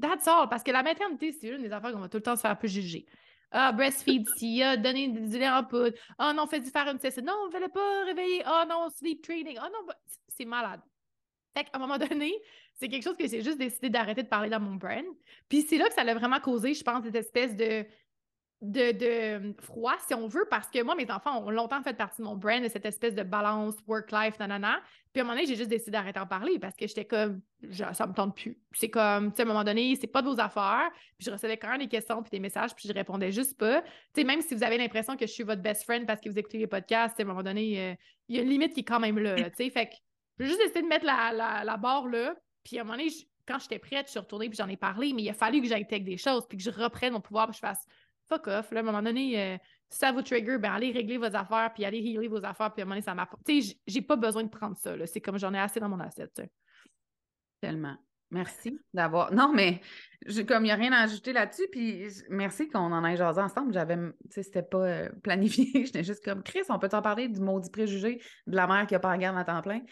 [0.01, 0.49] that's all.
[0.49, 2.53] Parce que la maternité, c'est une des affaires qu'on va tout le temps se faire
[2.53, 3.05] un peu juger.
[3.57, 5.97] Ah, breastfeed si, ah, donner du lait en poudre.
[6.19, 7.19] Ah non, fais-y faire une cesse.
[7.19, 8.43] Non, on ne fallait pas réveiller.
[8.45, 9.57] Ah non, sleep training.
[9.61, 10.81] Ah non, bah, c'est malade.
[11.57, 12.35] Fait qu'à un moment donné,
[12.75, 15.05] c'est quelque chose que j'ai juste décidé d'arrêter de parler dans mon brain.
[15.49, 17.87] Puis c'est là que ça a vraiment causé, je pense, cette espèce de,
[18.65, 22.23] de, de, froid, si on veut, parce que moi, mes enfants ont longtemps fait partie
[22.23, 24.81] de mon brain, de cette espèce de balance, work-life, nanana.
[25.13, 27.41] Puis à un moment donné, j'ai juste décidé d'arrêter d'en parler parce que j'étais comme,
[27.71, 28.59] ça me tente plus.
[28.73, 30.91] C'est comme, tu sais, à un moment donné, c'est pas de vos affaires.
[31.19, 33.83] Puis je recevais quand même des questions puis des messages, puis je répondais juste pas.
[33.83, 36.29] Tu sais, même si vous avez l'impression que je suis votre best friend parce que
[36.31, 37.95] vous écoutez les podcasts, à un moment donné, euh,
[38.29, 39.71] il y a une limite qui est quand même là, tu sais.
[39.71, 39.95] Fait que
[40.39, 42.35] j'ai juste décidé de mettre la, la, barre là.
[42.65, 43.11] Puis à un moment donné,
[43.47, 45.69] quand j'étais prête, je suis retournée puis j'en ai parlé, mais il a fallu que
[45.69, 47.87] j'aille avec des choses puis que je reprenne mon pouvoir puis je fasse
[48.29, 48.71] fuck off.
[48.71, 49.59] Là, à un moment donné, euh,
[49.89, 52.83] si ça vous trigger, ben allez régler vos affaires puis allez healer vos affaires puis
[52.83, 53.43] à un moment donné, ça m'apporte.
[53.45, 54.95] Tu sais, j'ai pas besoin de prendre ça.
[55.07, 56.43] C'est comme j'en ai assez dans mon assiette.
[57.61, 57.97] Tellement.
[58.31, 59.33] Merci d'avoir.
[59.33, 59.81] Non, mais
[60.49, 63.73] comme il n'y a rien à ajouter là-dessus, puis merci qu'on en ait jasé ensemble.
[63.73, 65.87] J'avais, tu sais, c'était pas euh, planifié.
[65.87, 68.95] J'étais juste comme Chris, on peut t'en parler du maudit préjugé de la mère qui
[68.97, 69.83] a pas la garde à temps plein?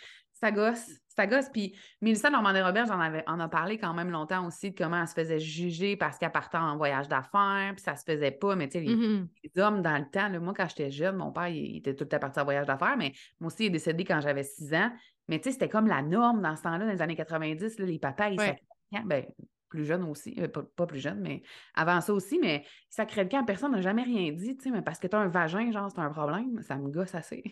[0.43, 1.49] Ça gosse, ça gosse.
[1.51, 5.07] Puis Mélissa Normandie-Robert, j'en avais, en a parlé quand même longtemps aussi de comment elle
[5.07, 8.57] se faisait juger parce qu'elle partait en voyage d'affaires, puis ça se faisait pas.
[8.57, 9.61] Mais tu sais, les, mm-hmm.
[9.61, 12.19] hommes dans le temps, moi, quand j'étais jeune, mon père, il, était tout le temps
[12.19, 14.91] parti en voyage d'affaires, mais moi aussi, il est décédé quand j'avais 6 ans.
[15.29, 17.99] Mais tu sais, c'était comme la norme dans ce temps-là, dans les années 90, les
[18.01, 18.59] papas, ils ouais.
[19.05, 19.25] ben,
[19.69, 21.43] plus jeunes aussi, euh, pas, plus jeunes, mais
[21.75, 24.71] avant ça aussi, mais ça crée le camp, personne n'a jamais rien dit, tu sais,
[24.71, 27.45] mais parce que tu as un vagin, genre, c'est un problème, ça me gosse assez.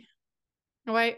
[0.89, 1.15] Oui,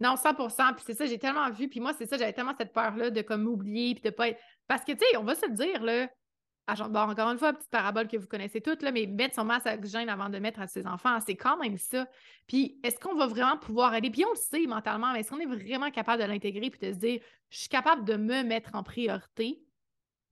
[0.00, 1.68] non, 100% Puis c'est ça, j'ai tellement vu.
[1.68, 4.40] Puis moi, c'est ça, j'avais tellement cette peur-là de comme m'oublier, puis de pas être.
[4.66, 6.08] Parce que, tu sais, on va se le dire, là.
[6.88, 9.66] bon, encore une fois, petite parabole que vous connaissez toutes, là, mais mettre son masque
[9.66, 12.06] à oxygène avant de mettre à ses enfants, c'est quand même ça.
[12.46, 14.10] Puis est-ce qu'on va vraiment pouvoir aider?
[14.10, 16.92] Puis on le sait mentalement, mais est-ce qu'on est vraiment capable de l'intégrer puis de
[16.92, 19.60] se dire, je suis capable de me mettre en priorité?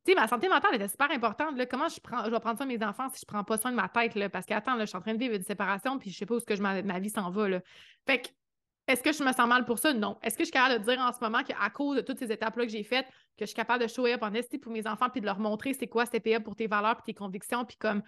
[0.05, 1.57] Tu sais, ma santé mentale était super importante.
[1.57, 1.65] Là.
[1.67, 3.71] Comment je, prends, je vais prendre soin de mes enfants si je prends pas soin
[3.71, 4.17] de ma tête?
[4.17, 4.29] Là?
[4.29, 6.41] Parce qu'attends, je suis en train de vivre une séparation, puis je sais pas où
[6.41, 7.49] que je, ma, ma vie s'en va.
[7.49, 7.61] Là.
[8.05, 8.29] Fait que
[8.89, 9.93] est-ce que je me sens mal pour ça?
[9.93, 10.19] Non.
[10.23, 12.33] Est-ce que je suis capable de dire en ce moment qu'à cause de toutes ces
[12.33, 13.07] étapes-là que j'ai faites,
[13.39, 15.39] que je suis capable de show up en estime pour mes enfants puis de leur
[15.39, 18.03] montrer c'est quoi CPA pour tes valeurs puis tes convictions puis comme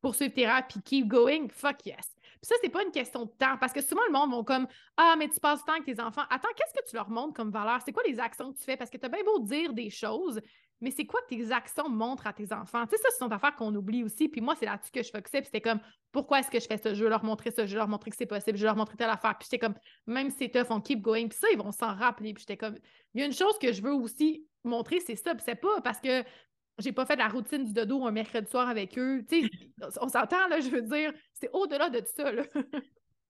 [0.00, 1.48] poursuivre tes rêves puis keep going?
[1.50, 2.14] Fuck yes.
[2.42, 4.66] Puis ça, c'est pas une question de temps parce que souvent le monde va comme
[4.96, 6.24] Ah, mais tu passes du temps avec tes enfants.
[6.30, 7.80] Attends, qu'est-ce que tu leur montres comme valeur?
[7.84, 8.76] C'est quoi les actions que tu fais?
[8.76, 10.40] Parce que tu as bien beau dire des choses,
[10.82, 12.84] mais c'est quoi que tes actions montrent à tes enfants?
[12.86, 14.28] Tu sais, ça, c'est une affaire qu'on oublie aussi.
[14.28, 15.40] Puis moi, c'est là-dessus que je focusais.
[15.40, 16.92] Puis c'était comme, pourquoi est-ce que je fais ça?
[16.92, 18.76] Je veux leur montrer ça, je veux leur montrer que c'est possible, je veux leur
[18.76, 19.38] montrer telle affaire.
[19.38, 21.28] Puis j'étais comme, même si c'est tough, on keep going.
[21.28, 22.34] Puis ça, ils vont s'en rappeler.
[22.34, 22.76] Puis j'étais comme,
[23.14, 25.34] il y a une chose que je veux aussi montrer, c'est ça.
[25.34, 26.24] Puis c'est pas parce que
[26.78, 29.24] j'ai pas fait la routine du dodo un mercredi soir avec eux.
[29.28, 29.50] Tu sais,
[30.00, 32.42] on s'entend, là, je veux dire, c'est au-delà de tout ça, là.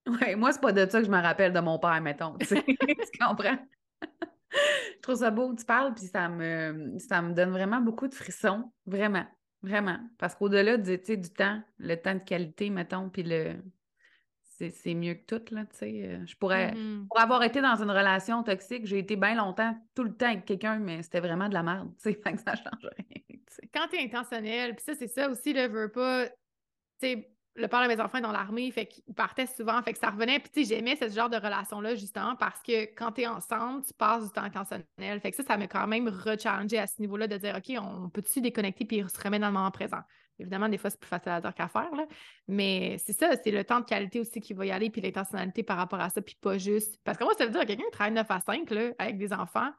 [0.05, 2.35] Oui, moi, c'est pas de ça que je me rappelle de mon père, mettons.
[2.37, 2.55] tu
[3.21, 3.57] comprends?
[4.95, 8.13] Je trouve ça beau, tu parles, puis ça me, ça me donne vraiment beaucoup de
[8.13, 8.71] frissons.
[8.85, 9.25] Vraiment,
[9.61, 9.99] vraiment.
[10.17, 13.55] Parce qu'au-delà du, du temps, le temps de qualité, mettons, puis le.
[14.55, 16.01] C'est mieux que tout, là, tu sais.
[16.05, 16.71] Euh, je pourrais.
[16.71, 17.07] Mm-hmm.
[17.07, 20.45] Pour avoir été dans une relation toxique, j'ai été bien longtemps, tout le temps avec
[20.45, 22.15] quelqu'un, mais c'était vraiment de la merde, tu sais.
[22.23, 23.21] Que ça change rien,
[23.73, 26.27] Quand t'es intentionnel, puis ça, c'est ça aussi, le veut pas.
[26.27, 26.33] Tu
[26.99, 29.99] sais, le père de mes enfants est dans l'armée, fait qu'il partait souvent, fait que
[29.99, 30.39] ça revenait.
[30.39, 33.85] Puis, tu sais, j'aimais ce genre de relation-là, justement, parce que quand tu es ensemble,
[33.85, 35.19] tu passes du temps intentionnel.
[35.21, 38.09] Fait que ça, ça m'a quand même rechallengé à ce niveau-là de dire, OK, on
[38.09, 40.01] peut-tu déconnecter puis se remettre dans le moment présent?
[40.39, 42.07] Évidemment, des fois, c'est plus facile à dire qu'à faire, là.
[42.47, 45.61] Mais c'est ça, c'est le temps de qualité aussi qui va y aller, puis l'intentionnalité
[45.61, 46.99] par rapport à ça, puis pas juste.
[47.03, 49.31] Parce que moi, ça veut dire, quelqu'un qui travaille 9 à 5, là, avec des
[49.31, 49.69] enfants,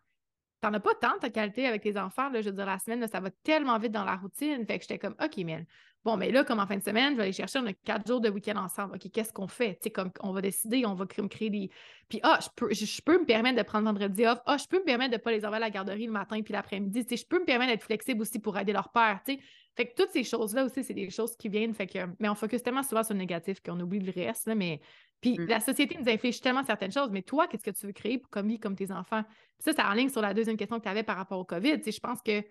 [0.60, 3.06] t'en as pas tant de qualité avec tes enfants, là, je veux dire, la semaine,
[3.08, 4.64] ça va tellement vite dans la routine.
[4.64, 5.66] Fait que j'étais comme, OK, mais
[6.04, 8.06] Bon, mais là, comme en fin de semaine, je vais aller chercher, on a quatre
[8.06, 8.96] jours de week-end ensemble.
[8.96, 9.76] OK, qu'est-ce qu'on fait?
[9.76, 11.70] Tu sais, comme on va décider, on va créer des.
[12.08, 14.38] Puis, ah, je peux, je, peux me permettre de prendre vendredi off.
[14.44, 16.42] Ah, je peux me permettre de ne pas les envoyer à la garderie le matin
[16.42, 17.06] puis l'après-midi.
[17.06, 19.20] Tu sais, je peux me permettre d'être flexible aussi pour aider leur père.
[19.24, 19.40] Tu sais.
[19.76, 21.74] Fait que toutes ces choses-là aussi, c'est des choses qui viennent.
[21.74, 24.46] Fait que, mais on focus tellement souvent sur le négatif qu'on oublie le reste.
[24.54, 24.80] mais
[25.24, 25.46] puis mm.
[25.46, 27.10] la société nous inflige tellement certaines choses.
[27.10, 29.22] Mais toi, qu'est-ce que tu veux créer pour comme vie, comme tes enfants?
[29.22, 31.44] Puis ça, c'est en ligne sur la deuxième question que tu avais par rapport au
[31.44, 31.78] COVID.
[31.78, 32.42] Tu sais, je pense que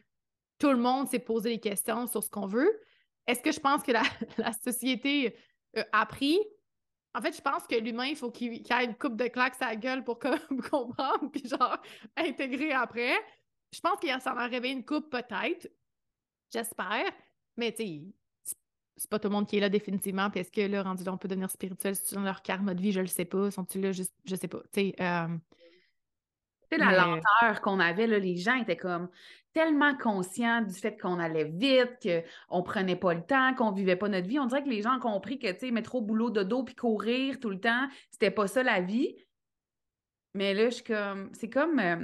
[0.58, 2.72] tout le monde s'est posé des questions sur ce qu'on veut.
[3.28, 4.04] Est-ce que je pense que la,
[4.64, 5.36] société
[5.78, 6.40] euh, a appris?
[7.16, 9.68] En fait, je pense que l'humain, il faut qu'il ait une coupe de claques à
[9.68, 10.20] la gueule pour
[10.72, 11.78] comprendre, puis genre
[12.18, 13.14] intégrer après.
[13.72, 15.70] Je pense qu'il s'en a rêvé une coupe peut-être.
[16.52, 17.12] J'espère.
[17.58, 18.02] Mais tu sais,
[18.98, 20.30] c'est pas tout le monde qui est là définitivement.
[20.30, 22.74] Puis est-ce que là, rendu là, on peut devenir spirituel si tu dans leur karma
[22.74, 23.52] de vie, je le sais pas.
[23.52, 24.62] Sont-ils là juste, je sais pas.
[24.72, 25.28] Tu euh,
[26.78, 29.10] la lenteur qu'on avait, là, les gens étaient comme
[29.54, 32.08] tellement conscients du fait qu'on allait vite,
[32.50, 34.40] qu'on prenait pas le temps, qu'on vivait pas notre vie.
[34.40, 36.64] On dirait que les gens ont compris que, tu sais, mettre au boulot, de dos
[36.64, 39.16] puis courir tout le temps, c'était pas ça la vie.
[40.34, 42.04] Mais là, je suis comme, c'est comme, euh,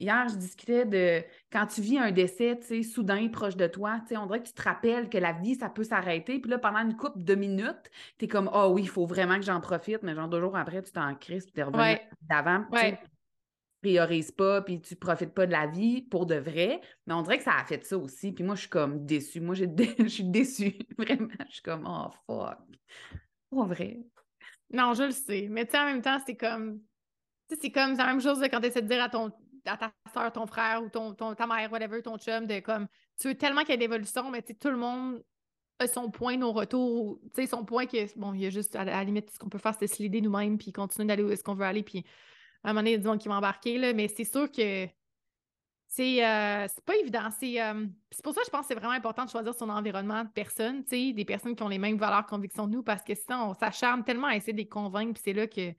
[0.00, 4.00] hier, je discutais de quand tu vis un décès, tu sais, soudain, proche de toi,
[4.00, 6.40] tu sais, on dirait que tu te rappelles que la vie, ça peut s'arrêter.
[6.40, 9.36] Puis là, pendant une couple de minutes, tu es comme, oh oui, il faut vraiment
[9.36, 11.98] que j'en profite, mais genre deux jours après, tu t'en crises, puis tu es revenu
[12.22, 12.64] d'avant
[13.80, 16.80] priorises pas, puis tu profites pas de la vie pour de vrai.
[17.06, 18.32] Mais on dirait que ça a fait ça aussi.
[18.32, 19.40] Puis moi, je suis comme déçue.
[19.40, 19.54] Moi,
[19.98, 20.78] je suis déçue.
[20.98, 22.58] Vraiment, je suis comme, oh fuck.
[23.50, 23.98] Pas vrai.
[24.72, 25.48] Non, je le sais.
[25.50, 26.80] Mais tu sais, en même temps, c'est comme.
[27.48, 29.32] C'est comme la même chose quand tu essaies de dire à ton
[29.66, 32.86] à ta soeur, ton frère ou ton, ton, ta mère, whatever, ton chum, de comme
[33.20, 35.22] tu veux tellement qu'il y ait d'évolution, mais tu tout le monde
[35.78, 38.76] a son point nos retours, tu sais, son point que bon, il y a juste
[38.76, 41.30] à, la limite ce qu'on peut faire, c'est se l'aider nous-mêmes puis continuer d'aller où
[41.30, 42.04] est-ce qu'on veut aller, puis
[42.62, 44.86] à un moment donné, disons qu'il va embarquer, là, mais c'est sûr que
[45.90, 47.28] c'est euh, pas évident.
[47.42, 50.22] Euh, c'est pour ça que je pense que c'est vraiment important de choisir son environnement
[50.22, 53.02] de personnes, tu sais, des personnes qui ont les mêmes valeurs, convictions que nous, parce
[53.02, 55.74] que sinon, on s'acharne tellement à essayer de les convaincre, puis c'est là que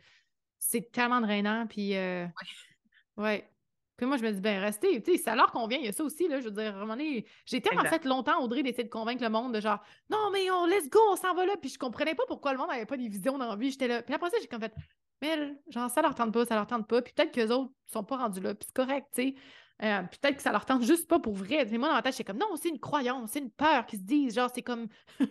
[0.59, 2.27] c'est tellement drainant, puis euh,
[3.17, 3.49] ouais.
[3.95, 5.93] Puis moi, je me dis, ben restez, tu sais, ça leur convient, il y a
[5.93, 8.63] ça aussi, là, je veux dire, à un moment donné, j'ai tellement fait longtemps, Audrey,
[8.63, 11.45] d'essayer de convaincre le monde de genre, non, mais on let's go, on s'en va
[11.45, 13.71] là, puis je comprenais pas pourquoi le monde n'avait pas des visions dans la vie,
[13.71, 14.01] j'étais là.
[14.01, 14.73] Puis après ça, j'ai comme fait,
[15.21, 18.03] mais genre, ça leur tente pas, ça leur tente pas, puis peut-être qu'eux autres sont
[18.03, 19.35] pas rendus là, puis c'est correct, tu sais.
[19.83, 21.65] Euh, peut-être que ça leur tente juste pas pour vrai.
[21.71, 23.99] Mais moi, dans ma tête, j'étais comme, non, c'est une croyance, c'est une peur qu'ils
[23.99, 24.35] se disent.
[24.35, 24.87] Genre, c'est comme,
[25.19, 25.25] je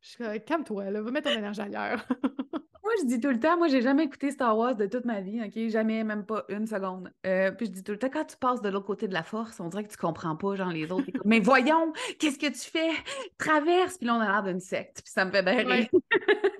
[0.00, 2.06] suis comme, calme-toi, là, va mettre ton énergie ailleurs.
[2.86, 5.20] moi, je dis tout le temps, moi, j'ai jamais écouté Star Wars de toute ma
[5.20, 5.68] vie, OK?
[5.68, 7.10] Jamais, même pas une seconde.
[7.26, 9.24] Euh, puis je dis tout le temps, quand tu passes de l'autre côté de la
[9.24, 11.10] force, on dirait que tu comprends pas, genre, les autres.
[11.24, 12.90] mais voyons, qu'est-ce que tu fais?
[13.38, 13.98] Traverse!
[13.98, 15.02] Puis là, on a l'air d'une secte.
[15.02, 15.88] Puis ça me fait bien rire.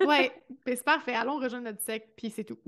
[0.05, 0.31] ouais,
[0.67, 1.15] c'est parfait.
[1.15, 2.59] Allons rejoindre notre secte, puis c'est tout.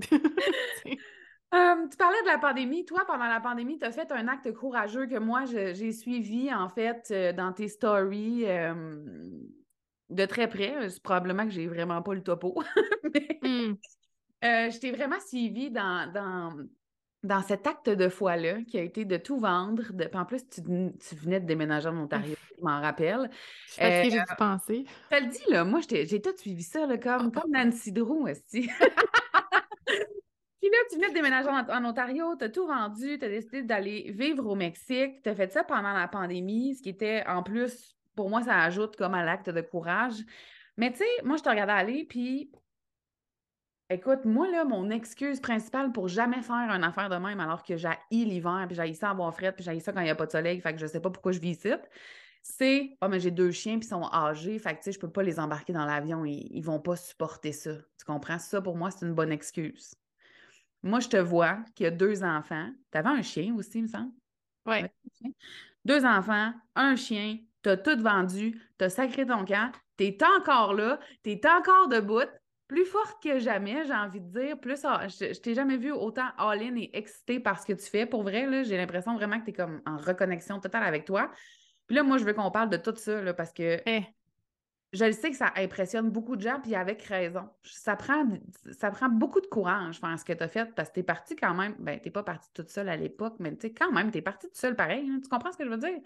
[1.52, 2.84] Euh, tu parlais de la pandémie.
[2.84, 6.68] Toi, pendant la pandémie, tu as fait un acte courageux que moi, j'ai suivi, en
[6.68, 8.72] fait, euh, dans tes stories euh,
[10.10, 10.88] de très près.
[10.90, 12.62] C'est probablement que j'ai vraiment pas le topo.
[13.42, 13.74] Hmm.
[14.42, 16.52] je t'ai vraiment suivi dans, dans,
[17.22, 19.92] dans cet acte de foi-là, qui a été de tout vendre.
[19.92, 20.08] De...
[20.14, 20.62] En plus, tu,
[21.16, 23.30] venais de déménager en Ontario, je m'en rappelle.
[23.66, 24.84] Je sais pas que j'ai dû penser.
[25.10, 28.70] Je le dis, là, moi, j'ai tout suivi ça, là, comme, comme Nancy Drew aussi.
[30.60, 33.62] Puis là, tu venais de déménager en, Ontario, tu as tout vendu, tu as décidé
[33.62, 35.22] d'aller vivre au Mexique.
[35.22, 38.60] Tu as fait ça pendant la pandémie, ce qui était en plus, pour moi, ça
[38.60, 40.16] ajoute comme à l'acte de courage.
[40.76, 42.50] Mais tu sais, moi, je te regardais aller, puis
[43.88, 47.76] écoute, moi, là, mon excuse principale pour jamais faire une affaire de même, alors que
[47.76, 50.26] j'ai l'hiver, puis j'ai ça avoir fret, puis j'ai ça quand il n'y a pas
[50.26, 51.72] de soleil, fait que je sais pas pourquoi je vis ici,
[52.42, 54.92] c'est «Ah, oh, mais j'ai deux chiens, puis ils sont âgés, fait que tu sais,
[54.92, 58.38] je peux pas les embarquer dans l'avion, ils, ils vont pas supporter ça.» Tu comprends?
[58.38, 59.94] Ça, pour moi, c'est une bonne excuse.
[60.82, 62.70] Moi, je te vois qui a deux enfants.
[62.90, 64.12] Tu avais un chien aussi, il me semble.
[64.64, 64.86] Oui.
[65.84, 70.18] Deux enfants, un chien, tu as tout vendu, tu as sacré ton camp, tu es
[70.38, 72.28] encore là, tu es encore debout,
[72.66, 74.60] plus forte que jamais, j'ai envie de dire.
[74.60, 78.06] Plus, je, je t'ai jamais vu autant all-in et excité par ce que tu fais.
[78.06, 81.32] Pour vrai, j'ai l'impression vraiment que tu es comme en reconnexion totale avec toi.
[81.88, 84.04] Puis là, moi, je veux qu'on parle de tout ça là, parce que eh
[84.92, 87.48] je le sais que ça impressionne beaucoup de gens, puis avec raison.
[87.64, 88.24] Ça prend,
[88.72, 91.04] ça prend beaucoup de courage faire ce que tu as fait, parce que tu es
[91.04, 93.92] partie quand même, ben, tu pas partie toute seule à l'époque, mais tu sais, quand
[93.92, 95.08] même, tu es partie toute seule pareil.
[95.08, 95.20] Hein.
[95.22, 95.98] Tu comprends ce que je veux dire?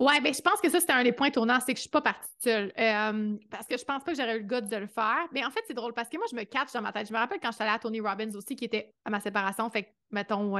[0.00, 1.90] Oui, ben, je pense que ça, c'était un des points tournants, c'est que je suis
[1.90, 2.72] pas partie seule.
[2.78, 5.26] Euh, parce que je pense pas que j'aurais eu le goût de le faire.
[5.32, 7.08] Mais en fait, c'est drôle parce que moi, je me catch dans ma tête.
[7.08, 9.18] Je me rappelle quand je suis allée à Tony Robbins aussi, qui était à ma
[9.18, 9.68] séparation.
[9.70, 10.52] Fait que, mettons,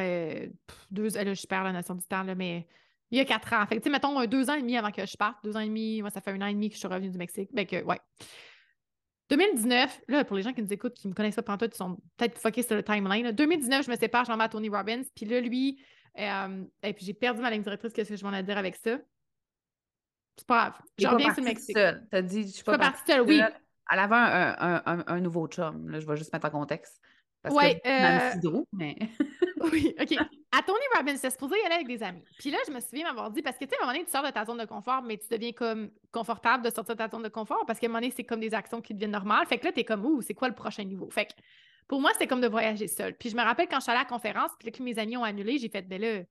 [0.91, 2.67] deux, là, je perds la notion du temps, là, mais
[3.13, 3.65] il y a quatre ans.
[3.67, 5.37] Fait tu sais, mettons, deux ans et demi avant que je parte.
[5.45, 7.11] Deux ans et demi, moi, ça fait un an et demi que je suis revenue
[7.11, 7.51] du Mexique.
[7.53, 8.01] Ben que, ouais.
[9.31, 11.97] 2019, là, pour les gens qui nous écoutent, qui me connaissent pas pendant ils sont
[12.17, 13.31] peut-être focus sur le timeline.
[13.31, 15.03] 2019, je me sépare, je m'en à Tony Robbins.
[15.15, 15.81] Puis là, lui,
[16.19, 18.77] euh, et puis j'ai perdu ma ligne directrice, qu'est-ce que je m'en ai dire avec
[18.77, 18.99] ça?
[20.39, 20.81] C'est pas grave.
[20.99, 21.77] Je reviens sur le Mexique.
[22.11, 23.41] T'as dit, je suis pas, pas partie seule, oui.
[23.91, 25.89] Elle avait un, un, un, nouveau chum.
[25.89, 27.01] Là, je vais juste mettre en contexte.
[27.43, 28.63] Parce ouais, que euh...
[28.73, 28.97] mais.
[29.73, 30.15] oui, OK.
[30.51, 32.25] À Tony Robbins, c'est supposé y aller avec des amis.
[32.39, 34.07] Puis là, je me souviens m'avoir dit, parce que tu sais, à un moment donné,
[34.07, 36.99] tu sors de ta zone de confort, mais tu deviens comme confortable de sortir de
[36.99, 39.11] ta zone de confort parce qu'à un moment donné, c'est comme des actions qui deviennent
[39.11, 39.47] normales.
[39.47, 41.11] Fait que là, t'es comme, ouh, c'est quoi le prochain niveau?
[41.11, 41.33] Fait que
[41.87, 43.15] pour moi, c'était comme de voyager seul.
[43.15, 45.19] Puis je me rappelle quand je suis allée à la conférence, puis que mes amis
[45.19, 46.23] ont annulé, j'ai fait, ben là,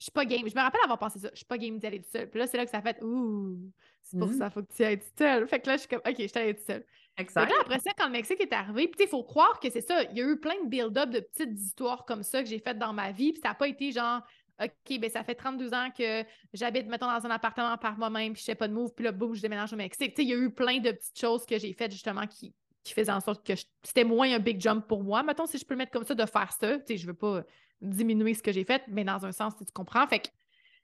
[0.00, 0.48] je suis pas game.
[0.48, 1.28] Je me rappelle avoir pensé ça.
[1.32, 2.28] Je suis pas game d'y tout seul.
[2.30, 3.70] Puis là, c'est là que ça fait Ouh,
[4.02, 4.38] c'est pour mmh.
[4.38, 5.46] ça, faut que tu ailles tout seul.
[5.46, 6.84] Fait que là, je suis comme OK, je suis allée tout seul.
[7.18, 7.52] Exact.
[7.60, 10.02] après ça, quand le Mexique est arrivé, puis il faut croire que c'est ça.
[10.04, 12.78] Il y a eu plein de build-up de petites histoires comme ça que j'ai faites
[12.78, 13.32] dans ma vie.
[13.32, 14.22] Puis ça n'a pas été genre
[14.62, 18.40] OK, ben ça fait 32 ans que j'habite, mettons, dans un appartement par moi-même, puis
[18.40, 20.14] je fais pas de move, puis là, boum, je déménage au Mexique.
[20.14, 22.54] Tu sais, il y a eu plein de petites choses que j'ai faites justement qui,
[22.82, 25.22] qui faisaient en sorte que c'était moins un big jump pour moi.
[25.22, 26.78] Mettons, si je peux le mettre comme ça, de faire ça.
[26.78, 27.42] Tu sais, je veux pas
[27.80, 30.06] diminuer ce que j'ai fait, mais dans un sens, si tu comprends.
[30.06, 30.28] Fait que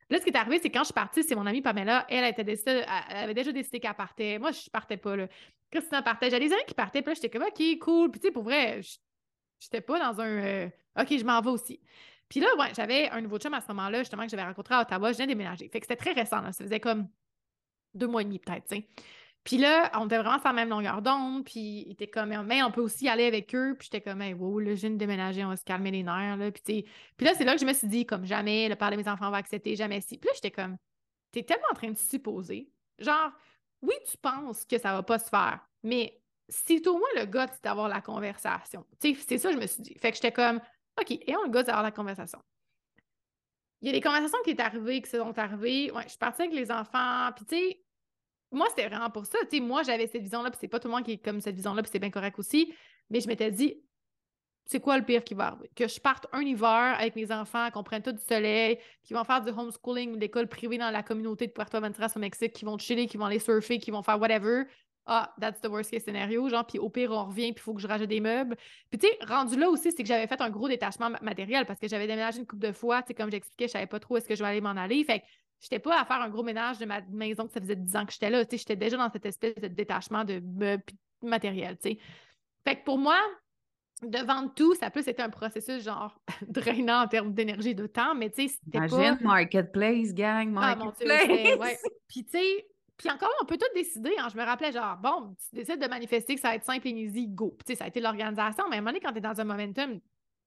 [0.08, 2.24] Là, ce qui est arrivé, c'est quand je suis partie, c'est mon amie Pamela, elle,
[2.24, 4.38] était elle avait déjà décidé qu'elle partait.
[4.38, 5.16] Moi, je partais pas.
[5.16, 5.26] Là.
[5.70, 6.30] Christina partait.
[6.30, 8.10] J'avais des amis qui partaient, puis là, j'étais comme, OK, cool.
[8.12, 8.80] Puis, tu sais, pour vrai,
[9.58, 10.68] j'étais pas dans un euh,
[11.00, 11.80] OK, je m'en vais aussi.
[12.28, 14.82] Puis là, ouais, j'avais un nouveau chum à ce moment-là, justement, que j'avais rencontré à
[14.82, 15.10] Ottawa.
[15.10, 15.68] Je viens déménager.
[15.68, 16.40] Fait que c'était très récent.
[16.40, 16.52] Là.
[16.52, 17.08] Ça faisait comme
[17.94, 18.72] deux mois et demi, peut-être.
[19.46, 22.64] Puis là, on était vraiment sur la même longueur d'onde, puis il était comme, mais
[22.64, 23.76] on peut aussi aller avec eux.
[23.78, 26.02] Puis j'étais comme, hey, wow, là, je viens de déménager, on va se calmer les
[26.02, 26.36] nerfs.
[26.36, 26.50] Là.
[26.50, 26.84] Puis,
[27.16, 29.06] puis là, c'est là que je me suis dit, comme jamais, le père de mes
[29.06, 30.18] enfants va accepter, jamais si.
[30.18, 30.76] Puis là, j'étais comme,
[31.30, 32.68] t'es tellement en train de supposer.
[32.98, 33.30] Genre,
[33.82, 37.46] oui, tu penses que ça va pas se faire, mais c'est au moins le gars
[37.62, 38.84] d'avoir la conversation.
[38.98, 39.94] C'est ça je me suis dit.
[40.00, 40.60] Fait que j'étais comme,
[41.00, 42.40] OK, et on le gars d'avoir la conversation.
[43.80, 45.92] Il y a des conversations qui sont arrivées, qui sont arrivées.
[45.92, 47.85] Ouais, je suis partie avec les enfants, puis tu sais,
[48.56, 49.38] moi, c'était vraiment pour ça.
[49.50, 51.54] Tu moi, j'avais cette vision-là, puis c'est pas tout le monde qui est comme cette
[51.54, 52.74] vision-là, puis c'est bien correct aussi.
[53.10, 53.76] Mais je m'étais dit,
[54.66, 55.70] c'est quoi le pire qui va arriver?
[55.76, 59.22] Que je parte un hiver avec mes enfants, qu'on prenne tout du soleil, qui vont
[59.22, 62.64] faire du homeschooling ou d'école privée dans la communauté de Puerto Venturas au Mexique, qui
[62.64, 64.64] vont chiller, qui vont aller surfer, qui vont faire whatever.
[65.08, 66.48] Ah, that's the worst case scenario.
[66.48, 68.56] Genre, puis au pire, on revient, puis il faut que je rajoute des meubles.
[68.90, 71.78] Puis, tu sais, rendu là aussi, c'est que j'avais fait un gros détachement matériel parce
[71.78, 73.02] que j'avais déménagé une couple de fois.
[73.02, 75.04] Tu sais, comme j'expliquais, je savais pas trop est-ce que je vais aller m'en aller.
[75.04, 75.22] Fait
[75.60, 78.06] j'étais pas à faire un gros ménage de ma maison que ça faisait 10 ans
[78.06, 78.44] que j'étais là.
[78.50, 80.84] J'étais déjà dans cette espèce de détachement de meubles
[81.22, 81.98] matériel, tu sais.
[82.64, 83.18] Fait que pour moi,
[84.02, 87.86] de vendre tout, ça plus été un processus genre drainant en termes d'énergie et de
[87.86, 89.16] temps, mais tu sais, c'était pas...
[89.20, 91.22] marketplace, gang, marketplace!
[91.24, 91.78] Ah, mon Dieu, ouais.
[92.08, 92.66] Puis tu sais,
[92.96, 94.14] puis encore, on peut tout décider.
[94.18, 94.28] Hein.
[94.32, 96.92] Je me rappelais, genre, bon, tu décides de manifester que ça va être simple et
[96.92, 97.50] easy, go.
[97.50, 99.20] Puis, tu sais, ça a été l'organisation, mais à un moment donné, quand tu es
[99.20, 100.00] dans un momentum,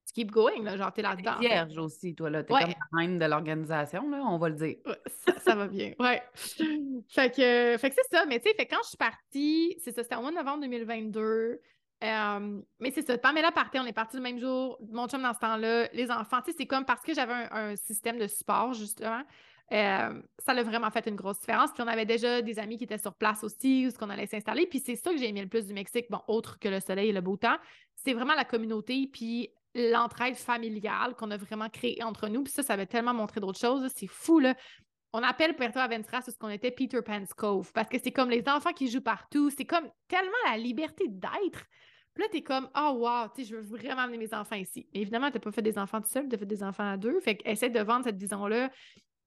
[0.10, 1.40] tu keep going, là, genre, t'es là-dedans.
[1.40, 2.44] vierge aussi, toi, là.
[2.44, 4.76] T'es comme la reine de l'organisation, là, on va le dire.
[5.38, 6.22] ça, va bien, ouais.
[7.08, 9.92] fait que, fait que c'est ça, mais tu sais, fait quand je suis partie, c'est
[9.92, 11.60] ça, c'était au mois de novembre 2022.
[12.02, 15.34] Euh, mais c'est ça, Pamela partait, on est parti le même jour, mon chum dans
[15.34, 18.74] ce temps-là, les enfants, tu sais, c'est comme parce que j'avais un, système de support,
[18.74, 19.22] justement,
[19.72, 21.72] euh, ça a vraiment fait une grosse différence.
[21.74, 24.26] Puis on avait déjà des amis qui étaient sur place aussi, où ce qu'on allait
[24.26, 24.66] s'installer.
[24.66, 27.10] Puis c'est ça que j'ai aimé le plus du Mexique, bon, autre que le soleil
[27.10, 27.58] et le beau temps,
[27.96, 29.50] c'est vraiment la communauté, puis
[29.92, 32.44] l'entraide familiale qu'on a vraiment créée entre nous.
[32.44, 33.90] Puis ça, ça avait tellement montré d'autres choses.
[33.96, 34.56] C'est fou, là.
[35.12, 38.48] On appelle Puerto Aventura ce qu'on était Peter Pan's Cove parce que c'est comme les
[38.48, 39.50] enfants qui jouent partout.
[39.50, 41.66] C'est comme tellement la liberté d'être.
[42.14, 44.88] Puis là, t'es comme, oh wow, tu sais, je veux vraiment amener mes enfants ici.
[44.94, 47.20] Mais évidemment, t'as pas fait des enfants tout seul, t'as fait des enfants à deux.
[47.22, 48.70] Fait essaie de vendre cette vision-là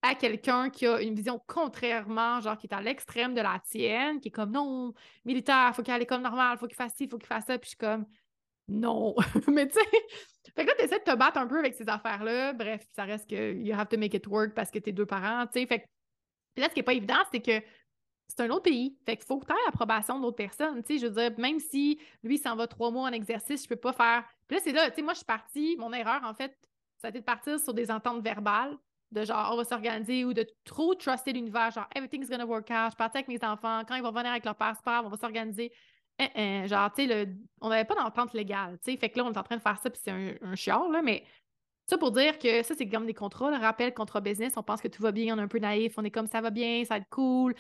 [0.03, 4.21] à quelqu'un qui a une vision contrairement, genre qui est à l'extrême de la tienne,
[4.21, 4.93] qui est comme non,
[5.25, 7.57] militaire, faut qu'il aille à l'école normale, faut qu'il fasse ci, faut qu'il fasse ça.
[7.57, 8.05] Puis je suis comme
[8.69, 9.15] non.
[9.49, 9.87] Mais tu sais,
[10.55, 12.53] fait que là, tu essaies de te battre un peu avec ces affaires-là.
[12.53, 15.47] Bref, ça reste que you have to make it work parce que t'es deux parents,
[15.47, 15.67] tu sais.
[15.67, 15.87] Fait que
[16.61, 17.65] là, ce qui n'est pas évident, c'est que
[18.29, 18.97] c'est un autre pays.
[19.05, 20.83] Fait qu'il faut que tu aies l'approbation d'autres personnes.
[20.83, 23.69] Tu sais, je veux dire, même si lui s'en va trois mois en exercice, je
[23.69, 24.25] peux pas faire.
[24.49, 26.57] Puis là, c'est là, tu sais, moi, je suis partie, mon erreur, en fait,
[26.99, 28.77] ça a été de partir sur des ententes verbales
[29.13, 32.93] de genre on va s'organiser ou de trop truster l'univers, genre everything's gonna work out,
[32.93, 35.71] je partais avec mes enfants, quand ils vont venir avec leur passeport, on va s'organiser.
[36.23, 37.29] Eh, eh, genre, tu sais,
[37.61, 39.63] on n'avait pas d'entente légale, tu sais, fait que là, on est en train de
[39.63, 41.25] faire ça, puis c'est un, un chiard, là, mais
[41.87, 44.89] ça pour dire que ça, c'est comme des contrats, rappel, contrat business, on pense que
[44.89, 46.95] tout va bien, on est un peu naïf, on est comme ça va bien, ça
[46.95, 47.55] va être cool,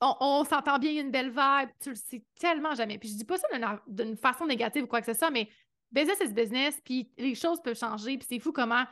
[0.00, 2.98] on, s'entend bien, il y a une belle vibe, tu le sais tellement jamais.
[2.98, 3.48] Puis je dis pas ça
[3.86, 5.48] d'une façon négative ou quoi que ce soit, mais
[5.90, 8.84] business is business, puis les choses peuvent changer, puis c'est fou comment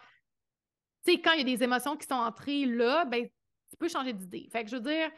[1.04, 3.88] tu sais, quand il y a des émotions qui sont entrées là, ben, tu peux
[3.88, 4.48] changer d'idée.
[4.52, 5.10] Fait que je veux dire,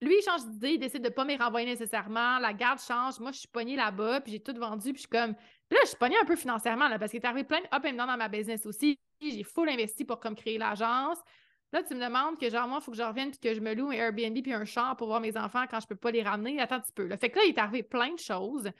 [0.00, 2.38] lui, il change d'idée, il décide de ne pas me renvoyer nécessairement.
[2.38, 3.18] La garde change.
[3.18, 5.34] Moi, je suis pognée là-bas, puis j'ai tout vendu, puis je suis comme.
[5.34, 7.66] Puis là, je suis pognée un peu financièrement, là, parce qu'il est arrivé plein de
[7.66, 8.98] up and down dans ma business aussi.
[9.20, 11.18] J'ai full investi pour comme créer l'agence.
[11.72, 13.60] Là, tu me demandes que, genre, moi, il faut que je revienne puis que je
[13.60, 16.10] me loue un Airbnb puis un char pour voir mes enfants quand je peux pas
[16.10, 16.60] les ramener.
[16.60, 17.06] Attends un petit peu.
[17.06, 17.18] Là.
[17.18, 18.70] Fait que là, il est arrivé plein de choses.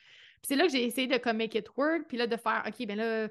[0.40, 2.62] Puis c'est là que j'ai essayé de comme make it work, puis là, de faire,
[2.66, 3.28] OK, ben là,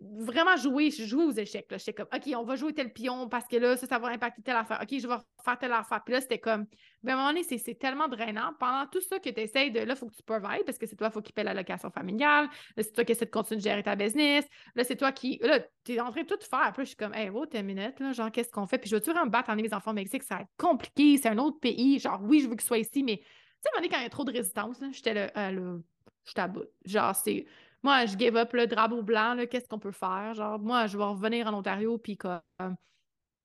[0.00, 1.66] vraiment jouer, je jouais aux échecs.
[1.70, 4.42] J'étais comme, OK, on va jouer tel pion parce que là, ça, ça va impacter
[4.42, 4.80] telle affaire.
[4.82, 5.14] OK, je vais
[5.44, 6.02] faire telle affaire.
[6.04, 6.66] Puis là, c'était comme,
[7.02, 8.52] ben, à un moment donné, c'est tellement drainant.
[8.58, 10.86] Pendant tout ça que tu essaies de, là, il faut que tu provides parce que
[10.86, 12.48] c'est toi, il faut qu'il paie la location familiale.
[12.76, 14.46] Là, c'est toi qui essaie de continuer de gérer ta business.
[14.74, 16.62] Là, c'est toi qui, là, tu es en train de tout faire.
[16.62, 18.78] Après, je suis comme, hey, wow, t'es minute, là, genre, qu'est-ce qu'on fait?
[18.78, 20.22] Puis je veux-tu vraiment me battre, emmener mes enfants au Mexique?
[20.22, 21.98] Ça va être compliqué, c'est un autre pays.
[21.98, 24.00] Genre, oui, je veux qu'ils soient ici, mais tu sais, à un moment donné, quand
[24.00, 25.78] il y a trop de résistance, j'étais là, euh, là,
[26.24, 26.68] je t'aboute.
[26.84, 27.46] Genre, c'est
[27.82, 30.34] moi, je give up le drapeau blanc, qu'est-ce qu'on peut faire?
[30.34, 32.40] Genre, moi, je vais revenir en Ontario, puis comme,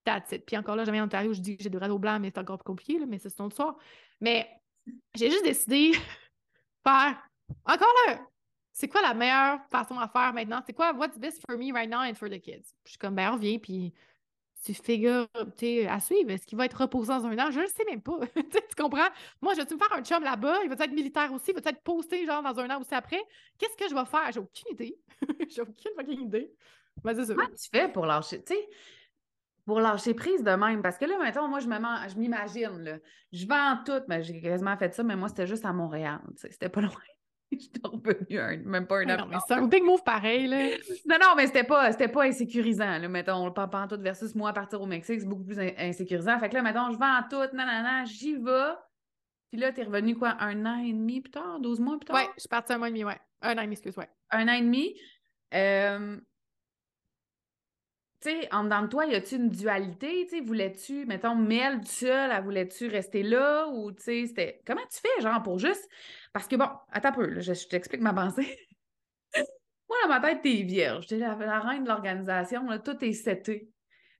[0.04, 0.34] that's.
[0.46, 2.40] Puis encore là, jamais en Ontario, je dis que j'ai des drapeaux blancs, mais c'est
[2.40, 3.78] encore plus compliqué, mais c'est une autre soir.
[4.22, 4.50] Mais
[5.16, 5.92] j'ai juste décidé
[6.88, 7.18] faire,
[7.66, 8.20] encore là,
[8.72, 10.62] c'est quoi la meilleure façon à faire maintenant?
[10.66, 12.76] C'est quoi, what's best for me right now and for the kids?
[12.86, 13.94] je suis comme, ben, on revient, puis
[14.68, 15.28] tu figures,
[15.58, 16.32] tu à suivre.
[16.32, 17.52] Est-ce qu'il va être reposé dans un an?
[17.52, 18.20] Je ne sais même pas.
[18.36, 19.08] tu comprends?
[19.42, 20.60] Moi, je vais-tu me faire un chum là-bas?
[20.64, 21.52] Il va être militaire aussi?
[21.52, 23.22] Il va être posté genre dans un an aussi après?
[23.58, 24.32] Qu'est-ce que je vais faire?
[24.32, 24.98] J'ai aucune idée.
[25.50, 26.54] J'ai aucune fucking idée.
[27.02, 28.44] Comment tu fais pour lâcher?
[29.66, 30.82] Pour lâcher prise de même?
[30.82, 33.00] Parce que là, maintenant, moi, je m'imagine,
[33.32, 36.22] je vends tout, mais j'ai quasiment fait ça, mais moi, c'était juste à Montréal.
[36.36, 36.92] C'était pas loin.
[37.52, 39.40] je suis revenue même pas un an.
[39.48, 40.70] c'est un big move pareil, là.
[41.06, 43.08] non, non, mais c'était pas, c'était pas insécurisant, là.
[43.08, 46.38] Mettons, le papa tout versus moi partir au Mexique, c'est beaucoup plus insécurisant.
[46.40, 48.74] Fait que là, mettons, je vends tout, nanana, j'y vais.
[49.50, 52.18] Puis là, t'es revenu quoi, un an et demi plus tard, 12 mois plus tard?
[52.18, 53.20] Ouais, je suis partie un mois et demi, ouais.
[53.42, 54.10] Un an et demi, excuse, ouais.
[54.32, 55.00] Un an et demi.
[55.54, 56.20] Euh,
[58.20, 60.26] tu sais, en dedans de toi, y a-tu une dualité?
[60.26, 63.68] Tu sais, voulais-tu, mettons, Mel du seul, elle voulait-tu rester là?
[63.68, 64.62] Ou, tu sais, c'était.
[64.66, 65.88] Comment tu fais, genre, pour juste.
[66.38, 68.60] Parce que, bon, attends un peu, là, je, je t'explique ma pensée.
[69.90, 71.08] Moi, dans ma tête, t'es vierge.
[71.08, 73.72] T'es la, la reine de l'organisation, tout est seté.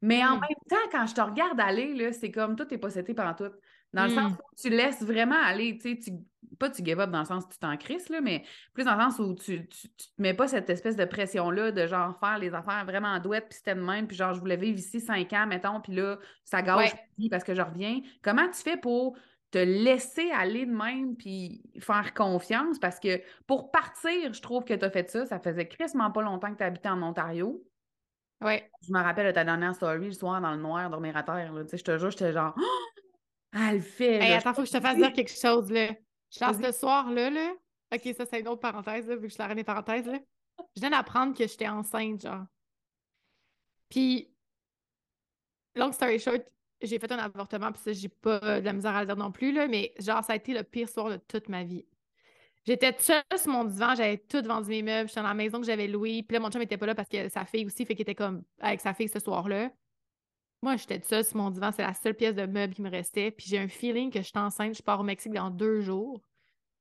[0.02, 0.42] Mais en Mm.
[0.42, 3.36] même temps, quand je te regarde aller, là, c'est comme tout n'est pas seté pendant
[3.36, 3.52] tout.
[3.94, 4.16] Dans le Mm.
[4.16, 6.12] sens où tu laisses vraiment aller, tu sais,
[6.58, 8.96] pas tu give up dans le sens où tu t'en crisses, là, mais plus dans
[8.96, 12.18] le sens où tu, tu, tu te mets pas cette espèce de pression-là de genre
[12.20, 14.80] faire les affaires vraiment en douette, puis c'était de même, puis genre je voulais vivre
[14.80, 17.30] ici cinq ans, mettons, puis là, ça gâche Ouais.
[17.30, 18.02] parce que je reviens.
[18.24, 19.18] Comment tu fais pour
[19.52, 22.80] te laisser aller de même puis faire confiance?
[22.80, 25.26] Parce que pour partir, je trouve que tu as fait ça.
[25.26, 27.64] Ça faisait crissement pas longtemps que tu habitais en Ontario.
[28.42, 28.70] Ouais.
[28.82, 31.54] Je me rappelle de ta dernière story le soir dans le noir, dormir à terre.
[31.54, 31.64] Là.
[31.64, 33.02] Tu sais, Je te jure, j'étais genre, oh,
[33.54, 34.24] elle le fait.
[34.24, 35.88] Hey, attends, faut que je te fasse dire quelque chose, là.
[36.40, 36.64] Vas-y.
[36.66, 37.54] ce soir-là, là.
[37.94, 40.20] OK, ça, c'est une autre parenthèse, là, vu que je suis la des parenthèses, là.
[40.76, 42.46] Je viens d'apprendre que j'étais enceinte, genre.
[43.90, 44.30] Puis,
[45.76, 46.44] long story short,
[46.82, 49.32] j'ai fait un avortement, puis ça, j'ai pas de la misère à le dire non
[49.32, 51.86] plus, là, mais genre, ça a été le pire soir de toute ma vie.
[52.66, 55.66] J'étais seule sur mon divan, j'avais tout vendu mes meubles, j'étais dans la maison que
[55.66, 57.96] j'avais louée, puis là, mon chum était pas là parce que sa fille aussi, fait
[57.96, 59.72] qu'il était comme avec sa fille ce soir-là.
[60.62, 63.32] Moi, j'étais seule sur mon divan, c'est la seule pièce de meuble qui me restait,
[63.32, 66.22] puis j'ai un feeling que je suis enceinte, je pars au Mexique dans deux jours.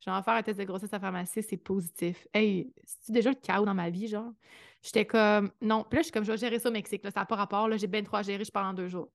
[0.01, 2.27] Je vais en faire un test de grossesse à la pharmacie, c'est positif.
[2.35, 4.33] Hey, c'est déjà le chaos dans ma vie, genre?
[4.83, 5.85] J'étais comme, non.
[5.85, 7.69] Puis là, je suis comme, je vais gérer ça au Mexique, ça n'a pas rapport,
[7.69, 9.11] là, j'ai bien trop à gérer, je pars en deux jours.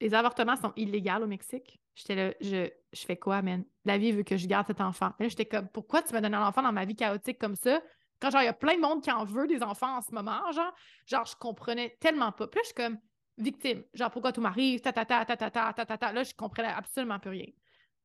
[0.00, 1.80] Les avortements sont illégaux au Mexique.
[1.94, 3.64] J'étais là, je, je fais quoi, man?
[3.84, 5.12] La vie veut que je garde cet enfant.
[5.18, 7.82] Là, j'étais comme, pourquoi tu me donnes un enfant dans ma vie chaotique comme ça?
[8.20, 10.12] Quand, genre, il y a plein de monde qui en veut des enfants en ce
[10.12, 10.72] moment, genre,
[11.06, 12.46] genre, je comprenais tellement pas.
[12.46, 12.98] Puis là, je suis comme,
[13.36, 13.84] victime.
[13.94, 14.80] Genre, pourquoi tout m'arrive?
[14.80, 16.12] Ta, ta, ta, ta, ta, ta, ta, ta, ta.
[16.12, 17.46] Là, je comprenais absolument plus rien.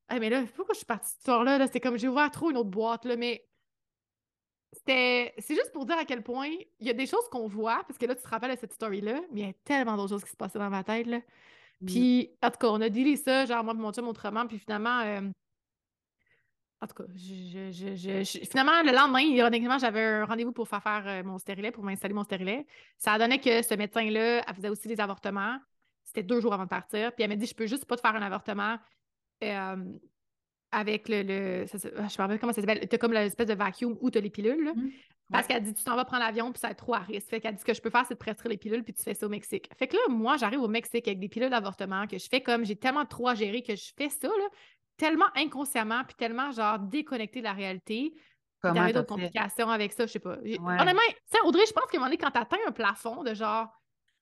[0.08, 1.58] Ah, mais là, pourquoi je suis partie ce soir-là?
[1.58, 1.68] Là?
[1.68, 3.48] C'était comme, j'ai ouvert trop une autre boîte, là, mais
[4.72, 5.34] c'était...
[5.38, 7.98] C'est juste pour dire à quel point il y a des choses qu'on voit, parce
[7.98, 10.24] que là, tu te rappelles de cette story-là, mais il y a tellement d'autres choses
[10.24, 11.22] qui se passaient dans ma tête, là.
[11.86, 14.60] Puis, en tout cas, on a dealé ça, genre, moi et mon chum autrement, puis
[14.60, 15.00] finalement...
[15.02, 15.22] euh,
[16.82, 20.84] En tout cas, je, je- je- finalement, le lendemain, ironiquement, j'avais un rendez-vous pour faire
[20.84, 22.66] faire euh, mon stérilet, pour m'installer mon stérilet.
[22.98, 25.58] Ça a donné que ce médecin-là, elle faisait aussi des avortements.
[26.04, 27.14] C'était deux jours avant de partir.
[27.14, 28.78] Puis elle m'a dit, je peux juste pas te faire un avortement
[29.44, 29.98] euh,
[30.72, 31.24] avec le...
[31.24, 32.86] le ça, ça- je me rappelle comment ça s'appelle.
[32.88, 34.66] Tu as comme l'espèce de vacuum où tu as les pilules.
[34.66, 34.74] là.
[34.76, 34.92] Mhm.
[35.32, 37.30] Parce qu'elle dit, tu t'en vas prendre l'avion, puis ça va être trop à risque.
[37.30, 39.02] Fait qu'elle dit, ce que je peux faire, c'est de prescrire les pilules, puis tu
[39.02, 39.70] fais ça au Mexique.
[39.78, 42.66] Fait que là, moi, j'arrive au Mexique avec des pilules d'avortement, que je fais comme,
[42.66, 44.50] j'ai tellement trop à gérer que je fais ça, là,
[44.98, 48.14] tellement inconsciemment, puis tellement, genre, déconnecté de la réalité.
[48.62, 50.38] Comment d'autres complications avec ça, je sais pas.
[50.38, 50.58] Ouais.
[50.60, 51.02] Honnêtement,
[51.32, 53.68] tu Audrey, je pense qu'à un moment donné, quand t'atteins un plafond de genre,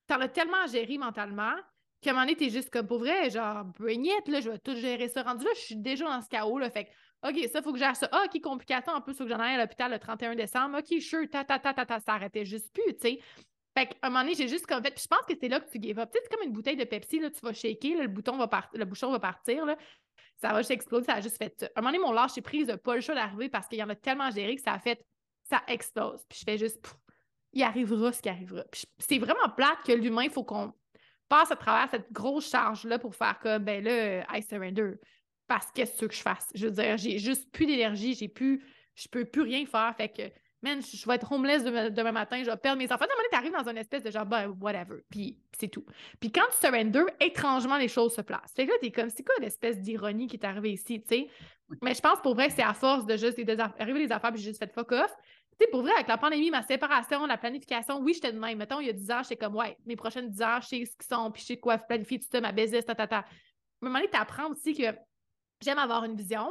[0.07, 1.53] t'en as tellement à gérer mentalement,
[2.01, 4.75] qu'à un moment donné, t'es juste comme, pour vrai, genre, brainiette, là, je vais tout
[4.75, 5.23] gérer ça.
[5.23, 6.89] Rendu là, je suis déjà dans ce chaos, là, fait que,
[7.23, 8.09] OK, ça, faut que gère ça.
[8.11, 10.79] Ah, OK, complication, en plus, faut que j'en aille à l'hôpital le 31 décembre.
[10.79, 13.19] OK, sure, ta, ta, ta, ta, ta, ça arrêtait juste plus, tu sais.
[13.77, 15.59] Fait qu'à un moment donné, j'ai juste comme fait, puis je pense que c'est là
[15.59, 16.09] que tu give up.
[16.11, 18.47] Tu sais, c'est comme une bouteille de Pepsi, là, tu vas shaker, le, bouton va
[18.47, 19.77] part- le bouchon va partir, là,
[20.41, 21.63] ça va juste exploser, ça a juste fait.
[21.63, 23.83] À un moment donné, mon lâcher prise n'a pas le choix d'arriver parce qu'il y
[23.83, 25.05] en a tellement à gérer que ça a fait,
[25.43, 26.25] ça explose.
[26.27, 26.83] Puis je fais juste,
[27.53, 28.63] il arrivera ce qui arrivera.
[28.71, 30.73] Puis c'est vraiment plate que l'humain, il faut qu'on
[31.29, 34.95] passe à travers cette grosse charge-là pour faire comme, ben là, I surrender.
[35.51, 36.47] Parce qu'est-ce que tu veux que je fasse?
[36.55, 38.63] Je veux dire, j'ai juste plus d'énergie, j'ai plus,
[38.95, 39.93] je peux plus rien faire.
[39.97, 40.21] Fait que,
[40.61, 43.03] man, je je vais être homeless demain, demain matin, je vais perdre mes enfants.
[43.03, 45.01] À un moment donné, t'arrives dans une espèce de genre, ben, whatever.
[45.09, 45.83] Puis c'est tout.
[46.21, 48.53] Puis quand tu surrender, étrangement, les choses se placent.
[48.55, 51.27] Fait que là, t'es comme, c'est quoi l'espèce d'ironie qui est arrivée ici, tu sais?
[51.81, 54.31] Mais je pense pour vrai que c'est à force de juste des arriver les affaires
[54.31, 55.13] puis j'ai juste fait fuck off.
[55.59, 58.57] Tu sais, pour vrai, avec la pandémie, ma séparation, la planification, oui, j'étais de même.
[58.57, 60.85] Mettons, il y a 10 ans, j'étais comme, ouais, mes prochaines 10 ans, je sais
[60.85, 63.17] ce qu'ils sont, puis je sais quoi planifier, tout ça, ma business, ta, ta, ta.
[63.17, 63.25] À un
[63.81, 64.95] moment donné, t'apprends aussi que
[65.63, 66.49] j'aime avoir une vision,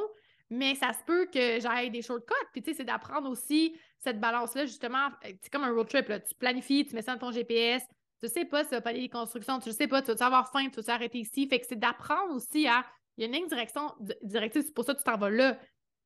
[0.51, 2.35] mais ça se peut que j'aille des shortcuts.
[2.53, 5.07] Puis, tu sais, c'est d'apprendre aussi cette balance-là, justement.
[5.25, 6.21] euh, C'est comme un road trip, là.
[6.21, 7.83] Tu planifies, tu mets ça dans ton GPS.
[8.23, 10.27] Tu sais pas si tu vas pas aller les constructions, tu sais pas, tu vas
[10.27, 11.47] avoir faim, tu vas s'arrêter ici?
[11.49, 12.85] Fait que c'est d'apprendre aussi à.
[13.17, 15.31] Il y a une ligne direction, di- directive, c'est pour ça que tu t'en vas
[15.31, 15.59] là.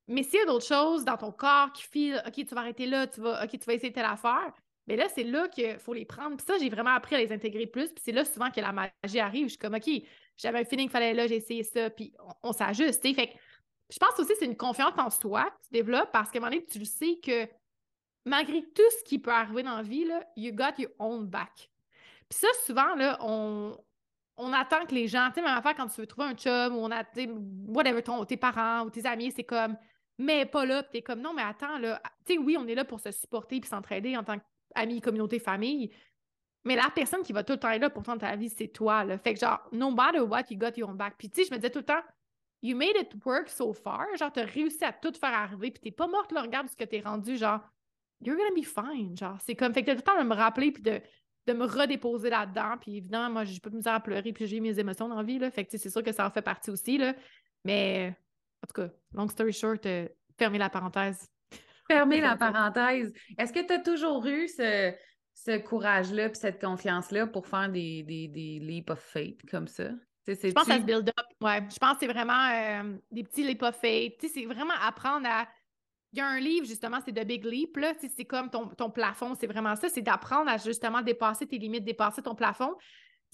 [0.06, 2.86] Mais s'il y a d'autres choses dans ton corps qui file, OK, tu vas arrêter
[2.86, 4.52] là, tu vas, OK, tu vas essayer telle affaire,
[4.86, 6.36] mais là, c'est là qu'il faut les prendre.
[6.36, 7.88] Puis ça, j'ai vraiment appris à les intégrer plus.
[7.88, 9.44] Puis c'est là souvent que la magie arrive.
[9.46, 9.88] Je suis comme, OK,
[10.36, 12.12] j'avais un feeling qu'il fallait là, j'ai essayé ça, puis
[12.42, 13.02] on, s'ajuste.
[13.02, 13.34] Fait
[13.90, 16.40] je pense aussi que c'est une confiance en soi que tu développes parce qu'à un
[16.40, 17.48] moment donné, tu le sais que
[18.24, 21.70] malgré tout ce qui peut arriver dans la vie, là, you got your own back.
[22.28, 23.76] Puis ça, souvent, là, on,
[24.36, 26.74] on attend que les gens, tu sais, même affaire quand tu veux trouver un chum
[26.74, 27.04] ou on a,
[27.68, 29.76] whatever, ton, tes parents ou tes amis, c'est comme,
[30.18, 32.74] mais pas là, puis t'es comme, non, mais attends, là, tu sais, oui, on est
[32.74, 34.38] là pour se supporter puis s'entraider en tant
[34.74, 35.90] qu'amis, communauté, famille,
[36.64, 39.04] mais la personne qui va tout le temps être là pour ta vie, c'est toi,
[39.04, 39.18] là.
[39.18, 41.14] Fait que genre, no matter what, you got your own back.
[41.18, 42.02] Puis tu sais, je me disais tout le temps,
[42.62, 44.06] you made it work so far.
[44.16, 46.84] Genre, t'as réussi à tout faire arriver, puis t'es pas morte, là, regarde ce que
[46.84, 47.36] t'es rendu.
[47.36, 47.60] Genre,
[48.22, 49.16] you're gonna be fine.
[49.16, 51.00] Genre, c'est comme, fait que t'as tout le temps de me rappeler, puis de,
[51.46, 52.76] de me redéposer là-dedans.
[52.80, 55.22] Puis évidemment, moi, j'ai pas de misère à pleurer, puis j'ai mes émotions dans la
[55.22, 55.50] vie, là.
[55.50, 57.14] Fait que c'est sûr que ça en fait partie aussi, là.
[57.64, 58.16] Mais,
[58.62, 60.08] en tout cas, long story short, euh,
[60.38, 61.28] fermez la parenthèse.
[61.86, 63.12] Fermez la parenthèse.
[63.36, 64.94] Est-ce que tu as toujours eu ce,
[65.34, 69.90] ce courage-là puis cette confiance-là pour faire des, des, des leap of faith comme ça?
[70.26, 71.26] Je pense que ça se build up.
[71.42, 71.62] Ouais.
[71.70, 74.14] Je pense que c'est vraiment euh, des petits leap of faith.
[74.32, 75.46] C'est vraiment apprendre à.
[76.12, 77.76] Il y a un livre, justement, c'est The Big Leap.
[77.98, 79.88] C'est comme ton, ton plafond, c'est vraiment ça.
[79.88, 82.74] C'est d'apprendre à justement dépasser tes limites, dépasser ton plafond.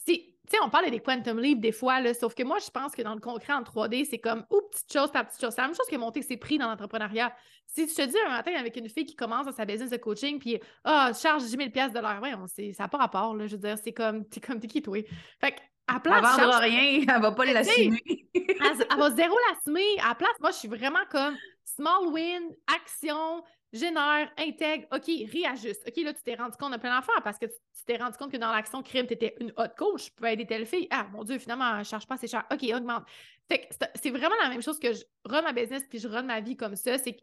[0.06, 0.14] Tu
[0.56, 3.02] sais, on parle des quantum leap des fois, là, sauf que moi, je pense que
[3.02, 5.52] dans le concret en 3D, c'est comme, ou petite chose par petite chose.
[5.54, 7.32] C'est la même chose que monter ses prix dans l'entrepreneuriat.
[7.66, 9.96] Si tu te dis un matin avec une fille qui commence dans sa business de
[9.96, 13.52] coaching, puis, ah, charge 10 000 de l'heure, ouais, ça n'a pas rapport, là, je
[13.52, 14.98] veux dire, c'est comme, t'es comme, t'es qui, toi?
[15.40, 15.54] Fait
[15.86, 16.24] à place.
[16.38, 18.00] Elle vendra rien, elle va pas l'assumer.
[18.34, 19.86] elle, elle va zéro l'assumer.
[20.04, 22.42] À place, moi, je suis vraiment comme small win,
[22.74, 23.42] action,
[23.72, 25.82] génère, intègre, OK, réajuste.
[25.86, 28.32] OK, là, tu t'es rendu compte de plein d'affaires parce que tu t'es rendu compte
[28.32, 30.88] que dans l'action crime, tu étais une hot coach, je pouvais aider telle fille.
[30.90, 32.44] Ah, mon Dieu, finalement, je ne charge pas assez cher.
[32.52, 33.04] OK, augmente.
[33.48, 36.22] Fait que c'est vraiment la même chose que je run ma business puis je run
[36.22, 36.98] ma vie comme ça.
[36.98, 37.20] C'est que,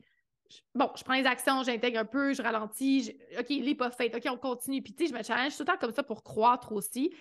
[0.73, 3.17] bon, je prends les actions, j'intègre un peu, je ralentis.
[3.37, 4.15] OK, les pas fait.
[4.15, 4.81] OK, on continue.
[4.81, 7.13] Puis, tu sais, je me challenge tout le temps comme ça pour croître aussi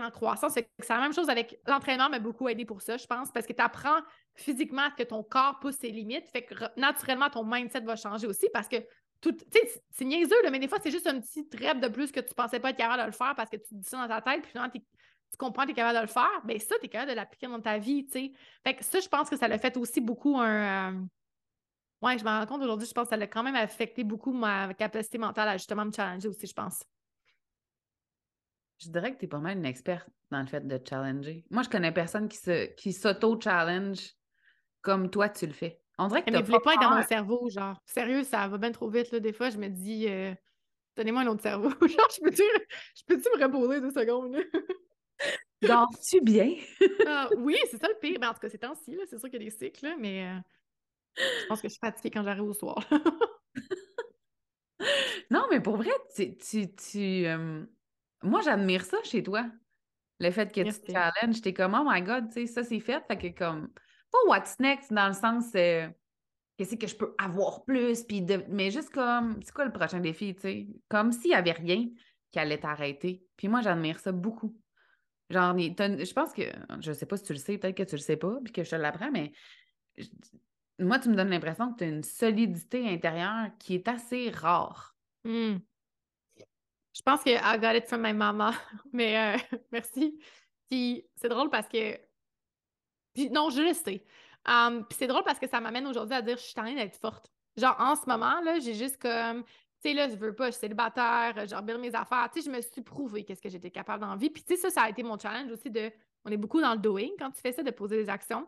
[0.00, 0.52] en croissance.
[0.54, 3.52] C'est la même chose avec l'entraînement, m'a beaucoup aidé pour ça, je pense, parce que
[3.52, 4.00] tu apprends
[4.34, 6.28] physiquement que ton corps pousse ses limites.
[6.28, 8.76] Fait que naturellement, ton mindset va changer aussi parce que
[9.20, 12.12] tout, tu sais, c'est niaiseux, mais des fois, c'est juste un petit rêve de plus
[12.12, 14.08] que tu pensais pas être capable de le faire parce que tu dis ça dans
[14.08, 16.40] ta tête, puis finalement, tu comprends que tu es capable de le faire.
[16.44, 18.32] Bien, ça, tu es capable de l'appliquer dans ta vie, tu sais.
[18.64, 20.94] Fait que ça, je pense que ça l'a fait aussi beaucoup un.
[20.94, 24.32] Euh, je me rends compte aujourd'hui, je pense que ça l'a quand même affecté beaucoup
[24.32, 26.84] ma capacité mentale à justement me challenger aussi, je pense.
[28.78, 31.44] Je dirais que tu es pas mal une experte dans le fait de challenger.
[31.50, 34.14] Moi, je connais personne qui se qui s'auto-challenge
[34.82, 35.82] comme toi, tu le fais.
[35.98, 37.76] On dirait que tu voulais pas être dans mon cerveau, genre.
[37.84, 39.18] Sérieux, ça va bien trop vite, là.
[39.18, 40.32] Des fois, je me dis, euh,
[40.96, 41.70] donnez-moi un autre cerveau.
[41.88, 42.42] genre, je peux-tu
[42.94, 44.36] je peux me reposer deux secondes,
[45.62, 46.54] Dors-tu bien?
[47.04, 48.12] Ah, oui, c'est ça le pire.
[48.12, 49.02] Mais ben, en tout cas, c'est temps-ci, là.
[49.10, 50.38] C'est sûr qu'il y a des cycles, là, mais euh,
[51.16, 52.78] je pense que je suis fatiguée quand j'arrive au soir.
[55.30, 57.64] non, mais pour vrai, tu, tu, tu euh,
[58.22, 59.46] moi, j'admire ça chez toi.
[60.20, 62.80] Le fait que tu te challenges, t'es comme, oh my God, tu sais, ça c'est
[62.80, 63.02] fait.
[63.06, 63.68] Fait que comme,
[64.10, 65.88] pas what's next dans le sens, euh,
[66.56, 68.44] qu'est-ce que je peux avoir plus, puis de...
[68.48, 70.66] mais juste comme, c'est quoi le prochain défi, tu sais?
[70.88, 71.88] Comme s'il n'y avait rien
[72.32, 73.24] qui allait t'arrêter.
[73.36, 74.56] Puis moi, j'admire ça beaucoup.
[75.30, 76.42] Genre, je pense que,
[76.80, 78.64] je sais pas si tu le sais, peut-être que tu le sais pas, puis que
[78.64, 79.32] je te l'apprends, mais
[80.78, 84.96] moi, tu me donnes l'impression que tu as une solidité intérieure qui est assez rare.
[85.24, 85.56] Mmh.
[86.98, 88.52] Je pense que I got it from my mama.
[88.92, 90.18] Mais euh, merci.
[90.68, 91.96] Puis c'est drôle parce que.
[93.14, 94.04] Puis non, je le sais.
[94.46, 96.74] Um, puis c'est drôle parce que ça m'amène aujourd'hui à dire je suis en train
[96.74, 97.30] d'être forte.
[97.56, 99.44] Genre en ce moment, là, j'ai juste comme.
[99.80, 102.28] Tu sais, là, je veux pas, je suis célibataire, j'embire mes affaires.
[102.32, 104.28] Tu sais, je me suis prouvé qu'est-ce que j'étais capable la vie.
[104.28, 105.92] Puis tu sais, ça, ça a été mon challenge aussi de.
[106.24, 108.46] On est beaucoup dans le doing quand tu fais ça, de poser des actions.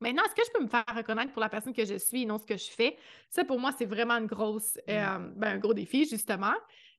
[0.00, 2.26] Maintenant, est-ce que je peux me faire reconnaître pour la personne que je suis et
[2.26, 2.98] non ce que je fais?
[3.30, 4.90] Ça, pour moi, c'est vraiment une grosse, mm.
[4.90, 6.52] euh, ben, un gros défi, justement.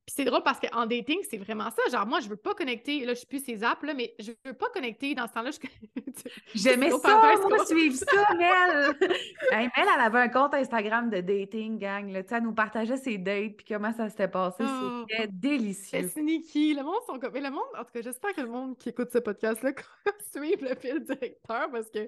[0.05, 1.81] Puis c'est drôle parce qu'en dating, c'est vraiment ça.
[1.91, 3.03] Genre, moi, je veux pas connecter.
[3.05, 5.49] Là, je suis plus ces apps, là, mais je veux pas connecter dans ce temps-là.
[6.53, 8.95] J'aimais ça, moi, suivre ça, Mel.
[9.51, 12.11] Mel, elle avait un compte Instagram de dating, gang.
[12.11, 12.21] Là.
[12.29, 14.63] Elle nous partageait ses dates, puis comment ça s'était passé.
[14.63, 15.05] Oh.
[15.09, 15.99] C'était délicieux.
[16.01, 16.75] C'est sneaky.
[16.75, 17.33] Le monde sont comme.
[17.33, 19.71] Mais le monde, en tout cas, j'espère que le monde qui écoute ce podcast-là
[20.31, 22.07] suive le fil directeur parce que.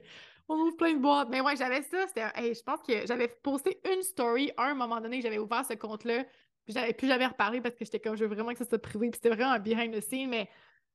[0.50, 1.28] On ouvre plein de boîtes.
[1.30, 2.08] Mais ouais, j'avais ça.
[2.08, 5.74] C'était, je pense que j'avais posté une story à un moment donné j'avais ouvert ce
[5.74, 6.24] compte-là
[6.68, 8.78] puis j'avais plus jamais reparlé parce que j'étais comme, je veux vraiment que ça soit
[8.78, 9.10] privé.
[9.10, 10.30] Puis c'était vraiment un behind the scene.
[10.30, 10.50] Mais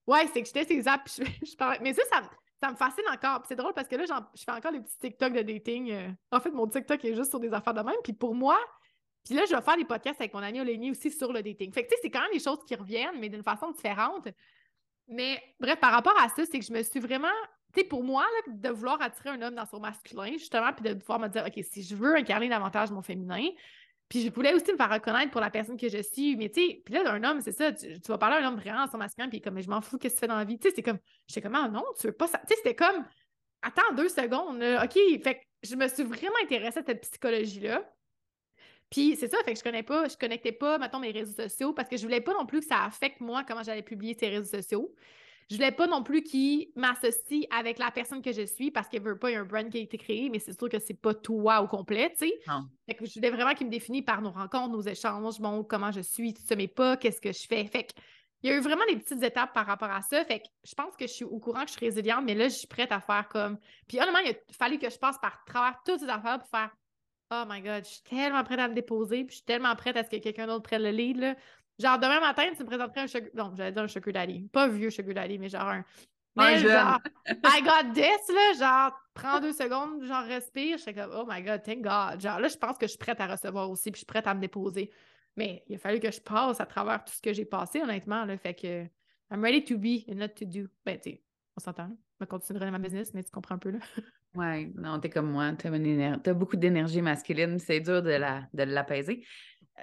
[0.07, 1.19] ouais, c'est que j'étais ces apps.
[1.19, 1.79] Puis je, parlais.
[1.81, 2.03] Mais ça,
[2.61, 3.41] ça, me fascine encore.
[3.41, 4.05] Puis c'est drôle parce que là,
[4.35, 5.91] je fais encore des petits TikTok de dating.
[5.91, 6.11] Euh.
[6.31, 7.97] En fait, mon TikTok est juste sur des affaires de même.
[8.05, 8.59] Puis pour moi,
[9.25, 11.73] puis là, je vais faire des podcasts avec mon ami Olénie aussi sur le dating.
[11.73, 14.29] Fait que tu sais, c'est quand même des choses qui reviennent, mais d'une façon différente.
[15.09, 17.33] Mais bref, par rapport à ça, c'est que je me suis vraiment
[17.73, 20.85] tu sais, pour moi, là, de vouloir attirer un homme dans son masculin, justement, puis
[20.85, 23.49] de pouvoir me dire, OK, si je veux incarner davantage mon féminin,
[24.13, 26.37] puis je voulais aussi me faire reconnaître pour la personne que je suis.
[26.37, 28.61] Mais tu sais, puis là, d'un homme, c'est ça, tu, vas parler à un homme
[28.61, 30.45] vraiment son masculin, puis comme, mais je m'en fous, qu'est-ce que tu fais dans la
[30.45, 30.59] vie?
[30.59, 32.39] Tu sais, c'est comme, j'étais comme, ah non, tu veux pas ça.
[32.41, 33.07] Tu sais, c'était comme,
[33.63, 35.23] attends deux secondes, OK.
[35.23, 37.91] Fait que je me suis vraiment intéressée à cette psychologie-là.
[38.91, 41.73] Puis c'est ça, fait que je connais pas, je connectais pas, mettons, mes réseaux sociaux
[41.73, 44.29] parce que je voulais pas non plus que ça affecte moi comment j'allais publier ces
[44.29, 44.95] réseaux sociaux.
[45.53, 49.03] Je voulais pas non plus qu'il m'associe avec la personne que je suis parce qu'il
[49.03, 50.95] veut pas, y a un brand qui a été créé, mais c'est sûr que c'est
[50.95, 52.33] pas toi au complet, tu sais.
[52.87, 55.93] Fait que je voulais vraiment qu'il me définisse par nos rencontres, nos échanges, bon, comment
[55.93, 57.67] je suis, tout ça, mais pas qu'est-ce que je fais.
[57.67, 57.93] Fait que
[58.43, 60.25] il y a eu vraiment des petites étapes par rapport à ça.
[60.25, 62.49] Fait que je pense que je suis au courant que je suis résiliente, mais là,
[62.49, 63.59] je suis prête à faire comme.
[63.87, 66.71] Puis honnêtement, il a fallu que je passe par travers toutes ces affaires pour faire
[67.35, 69.97] Oh my God, je suis tellement prête à me déposer, puis je suis tellement prête
[69.97, 71.19] à ce que quelqu'un d'autre prenne le lead.
[71.19, 71.35] Là.
[71.83, 73.29] Genre, demain matin, tu me présenterais un sugar...
[73.35, 74.49] Non, j'allais dire un sugar daddy.
[74.53, 75.85] Pas vieux sugar daddy, mais genre un...
[76.37, 77.01] Mais genre,
[77.45, 80.79] I got this, là, genre, prends deux secondes, genre, respire.
[80.79, 82.21] Je suis comme, oh my God, thank God.
[82.21, 84.27] Genre, là, je pense que je suis prête à recevoir aussi, puis je suis prête
[84.27, 84.91] à me déposer.
[85.37, 88.25] Mais il a fallu que je passe à travers tout ce que j'ai passé, honnêtement.
[88.25, 88.85] Là, fait que
[89.31, 90.69] I'm ready to be and not to do.
[90.85, 91.23] Ben, tu sais,
[91.57, 91.91] on s'entend.
[92.21, 93.79] Je continuerai dans ma business, mais tu comprends un peu, là.
[94.35, 95.53] ouais, non, t'es comme moi.
[95.53, 97.59] T'as, as beaucoup d'énergie masculine.
[97.59, 99.25] C'est dur de, la, de l'apaiser.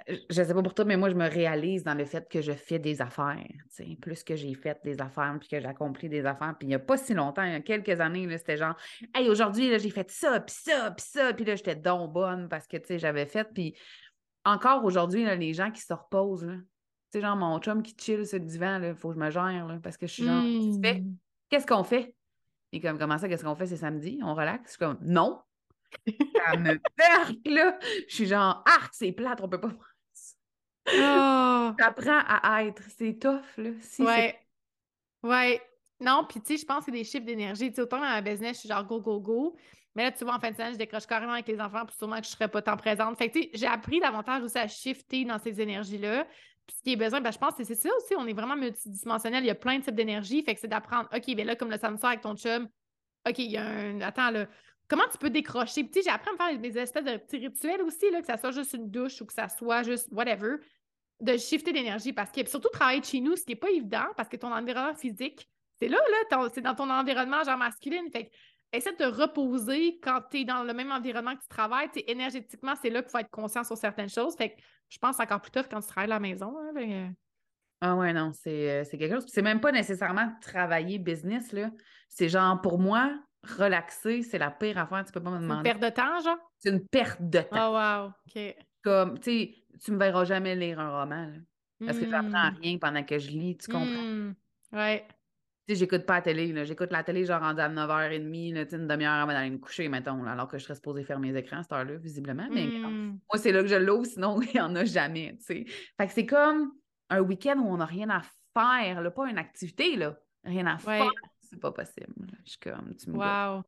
[0.08, 2.40] Euh, je sais pas pour toi, mais moi, je me réalise dans le fait que
[2.40, 3.44] je fais des affaires.
[4.00, 6.54] Plus que j'ai fait des affaires, puis que j'ai accompli des affaires.
[6.58, 8.76] Puis il n'y a pas si longtemps, il y a quelques années, là, c'était genre,
[9.14, 11.32] hey, aujourd'hui, j'ai fait ça, puis ça, puis ça.
[11.32, 13.48] Puis là, j'étais donc bonne parce que, tu sais, j'avais fait.
[13.52, 13.74] Puis
[14.44, 18.38] encore aujourd'hui, les gens qui se reposent, tu sais, genre mon chum qui chill sur
[18.38, 21.16] le divan, il faut que je me gère, parce que je suis genre, mmh.
[21.48, 22.14] qu'est-ce qu'on fait?
[22.72, 24.20] Et comme, comment ça, qu'est-ce qu'on fait, c'est samedi?
[24.22, 24.62] On relaxe?
[24.64, 25.40] Je suis comme, non!
[26.06, 27.78] ça me perd, là!
[28.08, 29.72] Je suis genre, arc, c'est plate, on peut pas
[30.88, 31.70] oh.
[31.76, 33.70] T'apprends à être, c'est tough, là.
[33.80, 34.38] Si ouais.
[35.22, 35.60] Ouais.
[36.00, 37.68] Non, puis tu sais, je pense que c'est des chiffres d'énergie.
[37.68, 39.56] Tu sais, autant dans ma business, je suis genre go, go, go.
[39.94, 41.96] Mais là, tu vois, en fin de semaine, je décroche carrément avec les enfants, puis
[41.96, 43.18] sûrement que je ne serais pas tant présente.
[43.18, 46.24] Fait que, tu sais, j'ai appris davantage aussi à shifter dans ces énergies-là.
[46.66, 48.56] Puis ce qui est besoin, ben, je pense que c'est ça aussi, on est vraiment
[48.56, 49.42] multidimensionnel.
[49.42, 50.42] Il y a plein de types d'énergie.
[50.42, 52.68] Fait que c'est d'apprendre, OK, bien là, comme le samedi soir avec ton chum,
[53.28, 54.00] OK, il y a un.
[54.00, 54.46] Attends, là.
[54.90, 55.84] Comment tu peux décrocher?
[55.84, 58.36] Puis, j'ai appris à me faire des espèces de petits rituels aussi, là, que ça
[58.36, 60.56] soit juste une douche ou que ça soit juste whatever,
[61.20, 62.12] de shifter d'énergie.
[62.12, 64.94] Parce que, surtout, travailler chez nous, ce qui n'est pas évident, parce que ton environnement
[64.94, 65.48] physique,
[65.80, 65.98] c'est là,
[66.30, 68.02] là, c'est dans ton environnement genre masculin.
[68.12, 68.30] Fait que
[68.72, 71.88] essaie de te reposer quand tu es dans le même environnement que tu travailles.
[72.06, 74.36] énergétiquement, c'est là qu'il faut être conscient sur certaines choses.
[74.36, 76.56] Fait que je pense encore plus tough quand tu travailles à la maison.
[76.58, 77.08] Hein, ben, euh.
[77.80, 79.26] Ah ouais, non, euh, c'est quelque chose.
[79.28, 81.70] C'est même pas nécessairement travailler business, là.
[82.08, 85.04] C'est genre, pour moi, relaxer, c'est la pire affaire.
[85.04, 85.68] Tu peux pas me demander.
[85.70, 86.38] Une perte de temps, genre?
[86.58, 87.72] C'est une perte de temps.
[87.72, 88.12] Oh, wow.
[88.26, 88.56] OK.
[88.82, 92.50] Comme, tu sais, tu me verras jamais lire un roman, là, Parce que tu n'apprends
[92.50, 92.60] hmm.
[92.62, 93.86] rien pendant que je lis, tu comprends?
[93.86, 94.34] Hmm.
[94.72, 95.06] Ouais
[95.74, 96.64] j'écoute pas la télé.
[96.64, 100.24] J'écoute la télé genre rendu à 9h30, là, une demi-heure avant d'aller me coucher, mettons,
[100.24, 102.48] alors que je serais supposée faire mes écrans à cette heure-là, visiblement.
[102.50, 103.18] Mais mmh.
[103.32, 105.36] moi, c'est là que je l'ouvre, sinon, il n'y en a jamais.
[105.46, 106.72] Fait que c'est comme
[107.08, 108.20] un week-end où on n'a rien à
[108.56, 110.16] faire, là, pas une activité, là.
[110.44, 111.10] Rien à faire.
[111.50, 112.14] C'est pas possible.
[112.44, 113.64] Je suis comme, tu me Wow.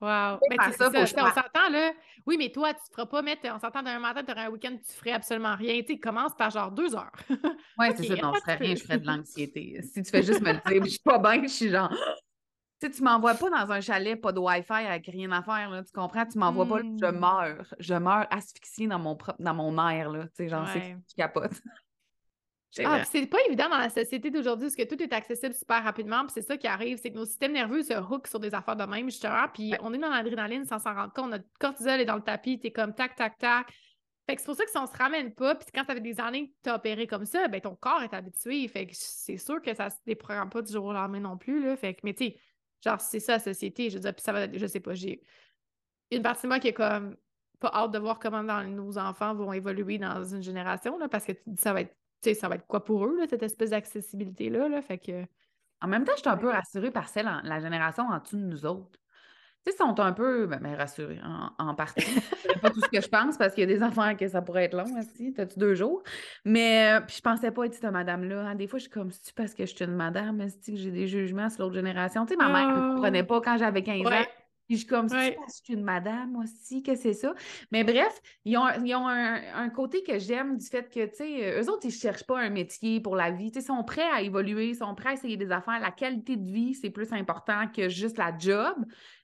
[0.00, 0.38] Wow.
[0.50, 1.92] Mais ben, ça, on s'entend là.
[2.26, 3.48] Oui, mais toi, tu ne feras pas mettre.
[3.52, 5.82] On s'entend d'un matin, tu auras un week-end, tu ferais absolument rien.
[5.82, 7.12] Tu commence par genre deux heures.
[7.78, 8.14] oui, c'est ça.
[8.16, 9.80] Non, je ferais rien, je ferais de l'anxiété.
[9.82, 11.92] si tu fais juste me dire, je suis pas bien, je suis genre.
[12.78, 15.70] Tu sais, tu m'envoies pas dans un chalet, pas de Wi-Fi avec rien à faire,
[15.70, 16.26] là, tu comprends?
[16.26, 17.18] Tu m'envoies pas, je hmm.
[17.18, 17.74] meurs.
[17.78, 20.24] Je meurs asphyxiée dans mon, dans mon air, là.
[20.24, 21.52] Tu sais, genre, c'est c'est je capote?
[22.84, 26.20] Ah, c'est pas évident dans la société d'aujourd'hui parce que tout est accessible super rapidement.
[26.22, 28.76] Puis c'est ça qui arrive, c'est que nos systèmes nerveux se hookent sur des affaires
[28.76, 29.46] de même, justement.
[29.52, 31.30] Puis on est dans l'adrénaline sans s'en rendre compte.
[31.30, 33.72] Notre cortisol est dans le tapis, t'es comme tac, tac, tac.
[34.28, 36.20] Fait que c'est pour ça que si on se ramène pas, puis quand t'avais des
[36.20, 38.66] années que t'as opéré comme ça, ben ton corps est habitué.
[38.66, 41.64] Fait que c'est sûr que ça se déprogramme pas du jour au lendemain non plus,
[41.64, 41.76] là.
[41.76, 42.36] Fait que, mais tu sais,
[42.84, 43.88] genre, c'est ça la société.
[43.88, 45.22] Je veux dire, puis ça va, je sais pas, j'ai
[46.10, 47.16] une partie de moi qui est comme
[47.60, 51.32] pas hâte de voir comment nos enfants vont évoluer dans une génération, là, parce que
[51.56, 54.68] ça va être ça va être quoi pour eux, cette espèce d'accessibilité-là.
[54.68, 55.24] Là, fait que...
[55.82, 58.42] En même temps, je suis un peu rassurée par celle, la génération en dessous de
[58.42, 58.98] nous autres.
[59.66, 61.20] Tu sais, sont un peu ben, ben rassurés
[61.58, 62.00] en, partie.
[62.42, 64.40] C'est pas tout ce que je pense parce qu'il y a des enfants que ça
[64.40, 65.32] pourrait être long aussi.
[65.32, 66.04] T'as-tu deux jours?
[66.44, 68.42] Mais euh, puis je pensais pas être cette madame-là.
[68.42, 68.54] Hein.
[68.54, 70.92] Des fois, je suis comme, c'est parce que je suis une madame, mais que j'ai
[70.92, 72.24] des jugements sur l'autre génération?
[72.26, 72.92] Tu sais, ma mère ne ah.
[72.94, 74.24] comprenait pas quand j'avais 15 ans.
[74.66, 75.36] Puis je suis comme, ouais.
[75.46, 77.34] je suis une madame aussi, que c'est ça.
[77.70, 81.60] Mais bref, ils ont, ils ont un, côté que j'aime du fait que, tu sais,
[81.60, 83.50] eux autres, ils ne cherchent pas un métier pour la vie.
[83.50, 85.80] Tu sais, ils sont prêts à évoluer, ils sont prêts à essayer des affaires.
[85.80, 88.74] La qualité de vie, c'est plus important que juste la job.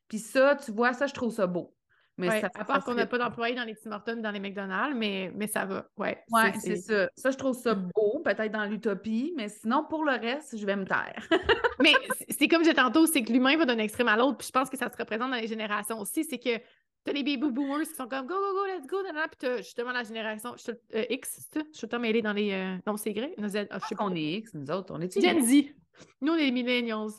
[0.08, 1.74] Puis ça, tu vois, ça, je trouve ça beau.
[2.18, 4.94] Mais ça, à part qu'on n'a pas d'employés dans les Tim Hortons, dans les McDonald's,
[4.96, 5.86] mais, mais ça va.
[5.96, 7.08] Ouais, ouais c'est ça.
[7.16, 10.76] Ça, je trouve ça beau, peut-être dans l'utopie, mais sinon, pour le reste, je vais
[10.76, 11.26] me taire.
[11.80, 11.94] mais
[12.28, 14.52] c'est comme je disais tantôt, c'est que l'humain va d'un extrême à l'autre, puis je
[14.52, 16.24] pense que ça se représente dans les générations aussi.
[16.24, 16.60] C'est que
[17.04, 19.92] t'as les baby boomers qui sont comme go, go, go, let's go, puis t'as justement
[19.92, 22.52] la génération je euh, X, je suis tout mêlée dans les.
[22.52, 23.34] Euh, non, c'est gré.
[23.38, 24.04] Z, ah, je sais pas.
[24.04, 25.74] On est X, nous autres, on est Gen Z.
[26.20, 27.10] Nous, on est les millennials.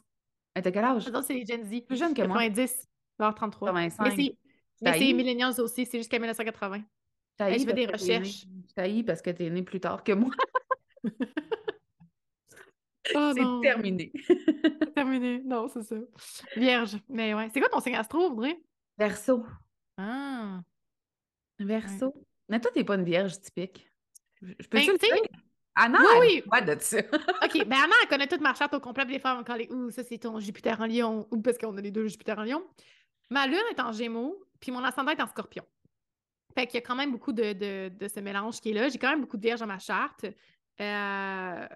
[0.53, 1.09] t'as quel âge?
[1.25, 1.85] c'est les Gen Z.
[1.87, 2.87] Plus jeune que 90,
[3.19, 3.33] moi.
[3.33, 3.73] 33.
[3.73, 4.17] 85.
[4.17, 4.35] Mais
[4.85, 6.81] c'est millennials aussi, c'est jusqu'à 1980.
[7.39, 8.45] je fais des recherches.
[8.75, 10.31] Taillis parce que tu es né plus tard que moi.
[13.15, 14.11] oh, c'est terminé.
[14.95, 15.41] terminé.
[15.45, 15.95] Non, c'est ça.
[16.55, 16.97] Vierge.
[17.09, 17.49] Mais ouais.
[17.53, 18.59] C'est quoi ton signe astro, Audrey?
[18.97, 19.45] Verso.
[19.97, 20.61] Ah.
[21.59, 22.13] Verso.
[22.49, 23.87] Mais toi, t'es pas une vierge typique.
[24.41, 25.23] Je peux ben, te le dire?
[25.75, 26.65] Anna, Oui, oui.
[26.65, 26.99] de ça.
[27.43, 29.89] OK, ben Anna, elle connaît toute ma charte au complet, les femmes quand les Ouh,
[29.89, 32.63] ça c'est ton Jupiter en lion, ou parce qu'on a les deux Jupiter en lion.
[33.29, 35.65] Ma lune est en gémeaux, puis mon ascendant est en scorpion.
[36.55, 38.87] Fait qu'il y a quand même beaucoup de, de, de ce mélange qui est là.
[38.87, 40.25] J'ai quand même beaucoup de vierges dans ma charte.
[40.79, 41.67] Euh,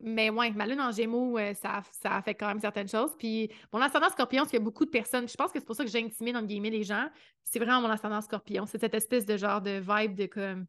[0.00, 3.16] mais ouais, ma lune en gémeaux, euh, ça, ça fait quand même certaines choses.
[3.18, 5.64] Puis mon ascendant scorpion, parce qu'il y a beaucoup de personnes, je pense que c'est
[5.64, 7.08] pour ça que j'intimide, entre guillemets, les gens.
[7.42, 8.66] C'est vraiment mon ascendant scorpion.
[8.66, 10.66] C'est cette espèce de genre de vibe de comme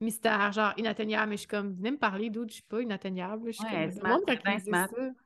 [0.00, 1.30] mystère, genre inatteignable.
[1.30, 3.50] Mais je suis comme, venez me parler d'où je suis pas inatteignable.
[3.50, 4.22] Je suis Ouais, comme, le monde,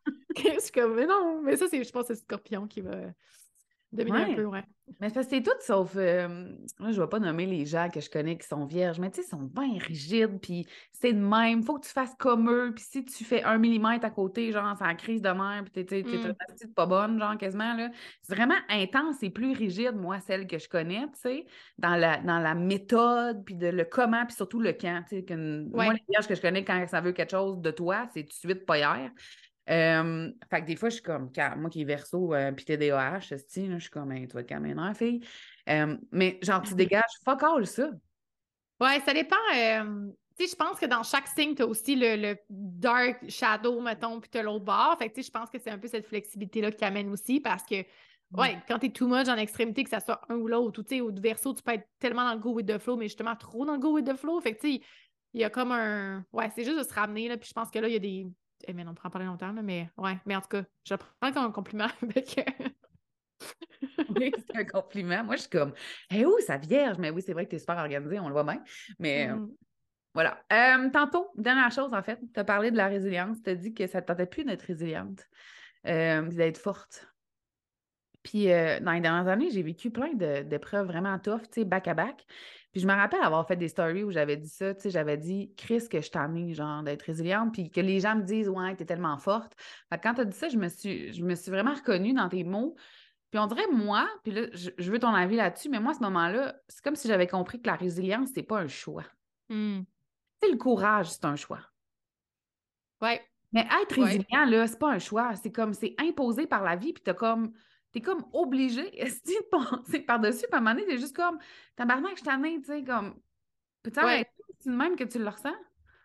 [0.36, 1.42] je suis comme, mais non.
[1.42, 2.96] Mais ça, c'est, je pense que c'est scorpion qui va
[3.92, 4.32] dominer Ouais.
[4.32, 4.64] un peu, ouais.
[5.00, 5.96] Mais c'est tout sauf.
[5.96, 6.28] euh,
[6.78, 9.20] là, je vais pas nommer les gens que je connais qui sont vierges, mais tu
[9.20, 11.62] sais, ils sont bien rigides, puis c'est de même.
[11.62, 14.74] Faut que tu fasses comme eux, puis si tu fais un millimètre à côté, genre,
[14.78, 16.08] c'est la crise de mer, puis t'es Mm.
[16.14, 17.90] une petite pas bonne, genre, quasiment, là.
[18.22, 22.16] C'est vraiment intense et plus rigide, moi, celle que je connais, tu sais, dans la,
[22.22, 25.24] dans la méthode, puis de le comment, puis surtout le quand, tu sais.
[25.24, 25.34] que
[25.74, 28.28] Moi, les vierges que je connais, quand ça veut quelque chose de toi, c'est tout
[28.28, 29.10] de suite, pas hier.
[29.68, 33.20] Euh, fait que des fois, je suis comme, moi qui est verso, euh, puis TDAH,
[33.20, 35.20] je suis comme, Hey, tu vas te calmer, non, fille.
[35.68, 37.90] Euh, mais genre, tu dégages, fuck all ça.
[38.80, 39.36] Ouais, ça dépend.
[39.50, 43.80] tu sais, je pense que dans chaque signe, tu as aussi le, le dark shadow,
[43.80, 44.96] mettons, puis tu as l'autre bord.
[44.98, 47.40] Fait que, tu sais, je pense que c'est un peu cette flexibilité-là qui amène aussi
[47.40, 47.84] parce que,
[48.32, 50.82] ouais, quand tu es too much en extrémité, que ça soit un ou l'autre, ou
[50.82, 53.08] tu sais, au verso, tu peux être tellement dans le go with the flow, mais
[53.08, 54.40] justement trop dans le go with the flow.
[54.40, 54.82] Fait que, tu sais,
[55.34, 56.24] il y a comme un.
[56.32, 57.36] Ouais, c'est juste de se ramener, là.
[57.36, 58.26] Puis je pense que là, il y a des.
[58.66, 60.18] Eh, mais on prend pas longtemps, là, mais ouais.
[60.26, 62.40] Mais en tout cas, je le prends comme un compliment avec.
[64.08, 65.24] Oui, c'est un compliment.
[65.24, 65.74] Moi, je suis comme,
[66.10, 66.98] hé, où sa vierge?
[66.98, 68.62] Mais oui, c'est vrai que tu es super organisée, on le voit bien.
[68.98, 69.56] Mais euh, Mm.
[70.14, 70.44] voilà.
[70.52, 73.42] Euh, tantôt, dernière chose, en fait, tu as parlé de la résilience.
[73.42, 75.26] Tu as dit que ça ne te tentait plus d'être résiliente,
[75.86, 77.08] euh, d'être forte.
[78.22, 82.26] Puis euh, dans les dernières années, j'ai vécu plein d'épreuves vraiment tough, tu sais, back-à-back.
[82.72, 85.16] Puis je me rappelle avoir fait des stories où j'avais dit ça, tu sais, j'avais
[85.16, 88.76] dit, Chris, que je t'en genre, d'être résiliente, puis que les gens me disent, ouais,
[88.76, 89.54] t'es tellement forte.
[89.88, 92.12] Fait que quand tu as dit ça, je me suis, je me suis vraiment reconnue
[92.12, 92.76] dans tes mots.
[93.30, 95.94] Puis on dirait, moi, puis là, je, je veux ton avis là-dessus, mais moi, à
[95.94, 99.04] ce moment-là, c'est comme si j'avais compris que la résilience, c'est pas un choix.
[99.48, 99.80] Mm.
[100.42, 101.60] Tu le courage, c'est un choix.
[103.02, 103.22] Ouais.
[103.52, 104.04] Mais être Ouais.
[104.04, 105.34] résilient, là, c'est pas un choix.
[105.36, 107.52] C'est comme, c'est imposé par la vie, puis t'as comme,
[107.92, 111.38] t'es comme obligé de passer par-dessus, puis à un moment donné, t'es juste comme,
[111.76, 113.20] tabarnak, je t'en ai, tu sais, comme,
[113.82, 114.26] peux-tu Ouais.
[114.60, 115.54] C'est de même que tu le ressens?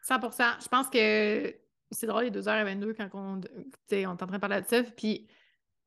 [0.08, 1.56] 100% Je pense que
[1.92, 3.42] c'est drôle, les 2h22 quand on, on
[3.90, 4.84] est en train de parler de ça.
[4.84, 5.28] Puis,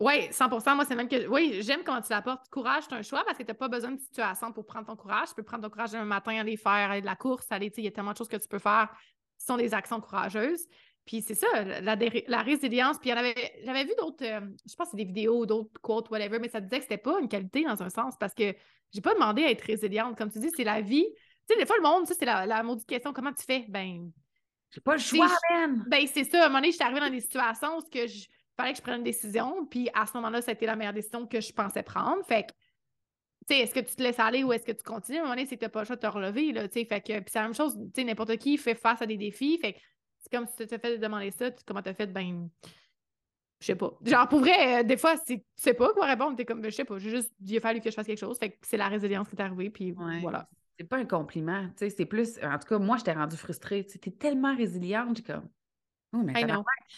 [0.01, 2.49] ouais, 100% Moi, c'est même que, oui, j'aime comment tu l'apportes.
[2.49, 4.97] Courage, c'est un choix parce que tu n'as pas besoin de situation pour prendre ton
[4.97, 5.29] courage.
[5.29, 7.77] Tu peux prendre ton courage un matin, aller faire aller de la course, aller, tu
[7.77, 8.89] sais, il y a tellement de choses que tu peux faire
[9.39, 10.67] qui sont des actions courageuses.
[11.07, 12.99] Puis c'est ça, la, résilience.
[12.99, 13.35] Puis il
[13.65, 16.61] j'avais vu d'autres, euh, je pense que c'est des vidéos, d'autres quotes, whatever, mais ça
[16.61, 18.55] disait que c'était pas une qualité dans un sens parce que
[18.93, 20.19] j'ai pas demandé à être résiliente.
[20.19, 21.07] Comme tu dis, c'est la vie.
[21.49, 23.67] Tu sais, des fois, le monde, ça, c'est la, la maudite question comment tu fais?
[23.69, 24.11] Ben,
[24.73, 25.29] J'ai pas le choix,
[25.87, 26.43] ben, c'est ça.
[26.43, 28.27] À un moment donné, j'étais arrivée dans des situations où je
[28.57, 29.65] fallait que je prenne une décision.
[29.67, 32.25] Puis à ce moment-là, ça a été la meilleure décision que je pensais prendre.
[32.27, 32.53] Fait que,
[33.49, 35.19] tu sais, est-ce que tu te laisses aller ou est-ce que tu continues?
[35.19, 36.51] À un moment donné, c'est que tu n'as pas le choix de te relever.
[36.51, 36.85] Là, tu sais.
[36.85, 39.17] fait que, puis c'est la même chose, tu sais, n'importe qui fait face à des
[39.17, 39.57] défis.
[39.59, 39.79] Fait que
[40.31, 41.51] c'est comme si tu t'es fait demander ça.
[41.51, 42.07] tu- Comment tu as fait?
[42.07, 42.49] Ben,
[43.61, 43.93] je sais pas.
[44.05, 46.37] Genre, pour vrai, euh, des fois, tu sais pas quoi répondre.
[46.37, 46.99] Tu es comme, ben, je sais pas.
[46.99, 48.39] J'ai juste, il a fallu que je fasse quelque chose.
[48.39, 49.71] Fait que c'est la résilience qui est arrivée.
[49.71, 50.21] Puis Ouais.
[50.21, 50.49] voilà.
[50.79, 52.39] C'est pas un compliment, tu sais, c'est plus...
[52.45, 53.87] En tout cas, moi, j'étais rendue frustrée.
[53.87, 55.49] Tu sais, t'es tellement résiliente, j'ai comme...
[56.13, 56.33] Oh, mais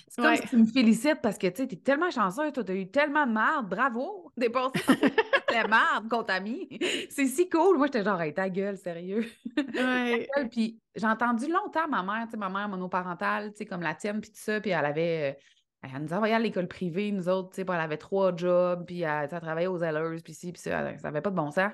[0.08, 2.90] C'est comme si tu me félicites parce que, tu t'es tellement chanceuse, toi, t'as eu
[2.90, 4.32] tellement de merde, bravo!
[4.40, 4.52] Toute
[5.52, 6.68] la merde qu'on t'a mis.
[7.10, 7.78] C'est si cool.
[7.78, 9.26] Moi, j'étais genre, hey, ta gueule, sérieux.
[9.56, 10.28] Ouais.
[10.36, 10.48] gueule.
[10.48, 13.94] Puis j'ai entendu longtemps ma mère, tu sais, ma mère monoparentale, tu sais, comme la
[13.94, 15.36] tienne, puis tout ça, puis elle avait...
[15.36, 15.40] euh,
[15.80, 18.84] elle nous envoyait à l'école privée, nous autres, tu sais, puis elle avait trois jobs,
[18.84, 21.52] puis elle, tu travaillait aux Zellers, puis ci, puis ça, ça avait pas de bon
[21.52, 21.72] sens.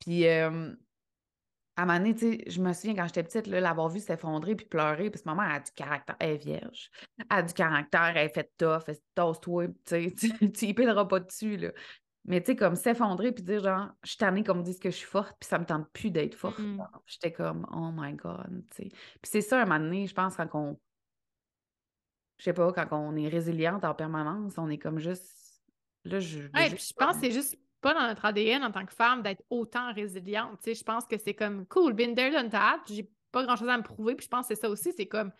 [0.00, 0.72] Puis euh,
[1.76, 4.54] à un moment donné, tu sais, je me souviens quand j'étais petite, l'avoir vue s'effondrer
[4.54, 7.52] puis pleurer, parce que ma mère a du caractère, elle est vierge, elle a du
[7.52, 10.14] caractère, elle est faite tough, elle se tasse-toi, tu sais,
[10.52, 11.72] tu y pèleras pas dessus, là.
[12.24, 14.90] Mais tu sais, comme s'effondrer puis dire genre, je suis tannée qu'on me dise que
[14.90, 16.58] je suis forte, puis ça me tente plus d'être forte.
[16.58, 16.82] Mm.
[17.04, 18.88] J'étais comme, oh my God, tu sais.
[18.88, 20.80] Puis c'est ça, un moment donné, je pense, quand on,
[22.38, 25.62] je sais pas, quand on est résiliente en permanence, on est comme juste,
[26.04, 26.40] là, je...
[26.54, 29.22] Ouais, puis je pense que c'est juste pas dans notre ADN en tant que femme
[29.22, 30.60] d'être autant résiliente.
[30.64, 32.50] Je pense que c'est comme cool, been there, done.
[32.88, 34.14] J'ai pas grand chose à me prouver.
[34.14, 34.92] Puis je pense que c'est ça aussi.
[34.96, 35.32] C'est comme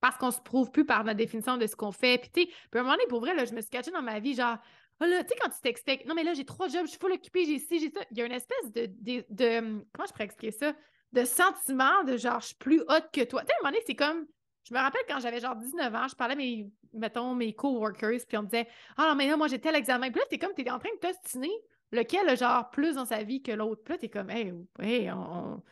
[0.00, 2.18] parce qu'on se prouve plus par notre définition de ce qu'on fait.
[2.18, 4.02] Puis tu sais, à un moment donné, pour vrai, là, je me suis cachée dans
[4.02, 4.58] ma vie, genre,
[5.00, 6.98] oh là, tu sais, quand tu t'expliques, non, mais là, j'ai trois jobs, je suis
[6.98, 8.00] full occupée, j'ai ci, j'ai ça.
[8.10, 10.72] Il y a une espèce de, de, de- comment je pourrais expliquer ça?
[11.12, 13.42] De sentiment de genre, je suis plus haute que toi.
[13.42, 14.26] Tu sais, à un moment donné, c'est comme,
[14.64, 18.20] je me rappelle quand j'avais genre 19 ans, je parlais à mes, mettons, mes coworkers,
[18.28, 20.10] puis on me disait, ah non, mais là, moi, j'ai tel examen.
[20.10, 21.50] Puis là, t'es comme, t'es en train de t'ostiner
[21.90, 23.82] lequel a genre plus dans sa vie que l'autre.
[23.84, 25.62] Puis là, t'es comme, hey, hey, on, on-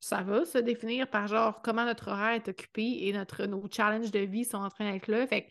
[0.00, 4.12] ça va se définir par genre comment notre horaire est occupé et notre, nos challenges
[4.12, 5.26] de vie sont en train d'être là.
[5.26, 5.50] Fait que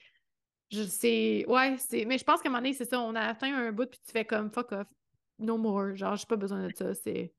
[0.71, 2.05] je sais, ouais, c'est.
[2.05, 3.99] Mais je pense qu'à un moment donné, c'est ça, on a atteint un bout puis
[4.05, 4.87] tu fais comme fuck off,
[5.39, 5.95] no more.
[5.95, 6.93] Genre, j'ai pas besoin de ça.
[6.93, 7.33] C'est.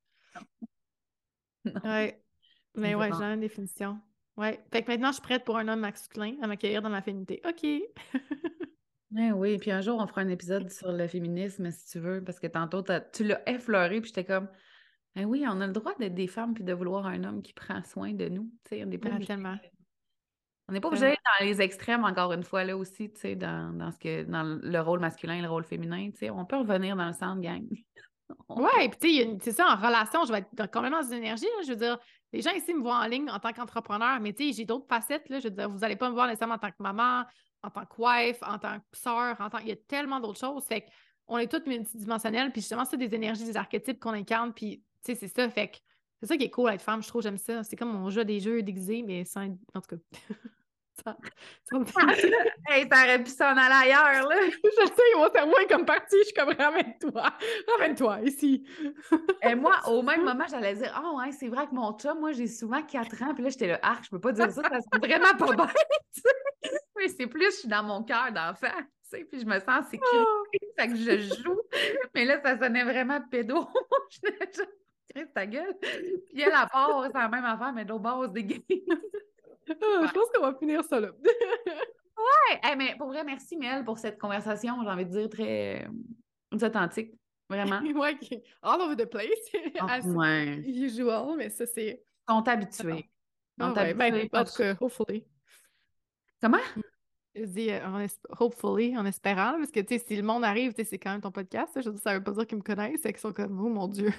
[1.85, 2.23] Ouais.
[2.77, 4.01] Mais ouais, j'ai une définition.
[4.39, 4.63] Ouais.
[4.73, 7.43] Fait que maintenant, je suis prête pour un homme masculin à m'accueillir dans ma féminité.
[7.45, 7.65] OK.
[9.11, 12.23] Ouais, oui, puis un jour, on fera un épisode sur le féminisme, si tu veux,
[12.23, 14.49] parce que tantôt, tu l'as effleuré, puis j'étais comme,
[15.17, 17.53] ben oui, on a le droit d'être des femmes puis de vouloir un homme qui
[17.53, 18.49] prend soin de nous.
[18.63, 19.35] Tu sais, on n'est pas obligé.
[20.69, 23.35] On n'est pas obligé d'être dans les extrêmes, encore une fois, là aussi, tu sais,
[23.35, 26.11] dans, dans, ce que, dans le rôle masculin et le rôle féminin.
[26.13, 27.67] Tu sais, on peut revenir dans le centre, gang.
[28.51, 31.47] ouais, puis tu sais, c'est ça, en relation, je vais être complètement dans une énergie.
[31.65, 31.99] je veux dire,
[32.33, 34.87] les gens ici me voient en ligne en tant qu'entrepreneur, mais tu sais, j'ai d'autres
[34.87, 35.29] facettes.
[35.29, 37.25] Là, je veux dire, vous n'allez pas me voir nécessairement en tant que maman,
[37.63, 39.59] en tant que wife, en tant que sœur, en tant...
[39.59, 40.65] il y a tellement d'autres choses.
[40.65, 40.87] Fait
[41.27, 45.13] qu'on est toutes multidimensionnelles, puis justement, c'est des énergies, des archétypes qu'on incarne, puis tu
[45.13, 45.49] sais, c'est ça.
[45.49, 45.79] Fait que
[46.21, 47.63] c'est ça qui est cool être femme, je trouve, j'aime ça.
[47.63, 49.47] C'est comme on joue à des jeux déguisés, mais sans.
[49.75, 50.19] En tout cas.
[51.05, 51.17] ça,
[51.65, 52.33] ça me fait...
[52.69, 54.37] hey, t'aurais pu s'en aller ailleurs, là.
[54.49, 57.23] je sais, mon cerveau est comme parti, je suis comme ramène-toi,
[57.73, 58.67] ramène-toi ici.
[59.43, 62.33] Et moi, au même moment, j'allais dire, ah oh, c'est vrai que mon chum, moi,
[62.33, 64.79] j'ai souvent 4 ans, puis là, j'étais là, ah, je peux pas dire ça, ça
[64.93, 66.25] c'est vraiment pas bête.
[66.97, 68.77] mais c'est plus, je suis dans mon cœur d'enfant.
[69.11, 70.45] Tu sais, puis je me sens en sécurité, oh.
[70.79, 71.61] fait que je joue.
[72.15, 73.67] Mais là, ça sonnait vraiment pédo.
[75.11, 75.75] Chris, ta gueule.
[75.81, 78.61] Puis elle, a part, c'est la même affaire, mais de l'autre bord, des games.
[79.69, 81.11] Je pense qu'on va finir ça là.
[81.23, 82.77] ouais!
[82.77, 87.15] mais pour vrai, merci Mel pour cette conversation, j'ai envie de dire, très, euh, authentique.
[87.49, 87.81] Vraiment.
[88.01, 88.19] ouais,
[88.63, 89.29] all over the place.
[89.81, 90.63] Oh, ouais.
[90.67, 92.03] Usual, mais ça, c'est.
[92.29, 93.11] Ils sont habitués.
[93.59, 95.25] Ouais, ben, en tout cas, hopefully.
[96.41, 96.59] Comment?
[97.35, 98.07] Je dis euh,
[98.39, 101.31] hopefully, en espérant, parce que tu sais, si le monde arrive, c'est quand même ton
[101.31, 101.81] podcast.
[101.83, 103.89] Je dis, ça veut pas dire qu'ils me connaissent, c'est qu'ils sont comme, oh mon
[103.89, 104.13] Dieu,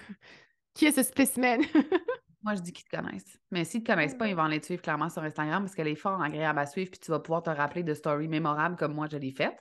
[0.74, 1.62] qui est ce spécimen?
[2.42, 3.38] Moi, je dis qu'ils te connaissent.
[3.52, 5.76] Mais s'ils ne te connaissent pas, ils vont aller te suivre clairement sur Instagram parce
[5.76, 8.76] qu'elle est fort agréable à suivre, puis tu vas pouvoir te rappeler de stories mémorables
[8.76, 9.60] comme moi, je l'ai faites.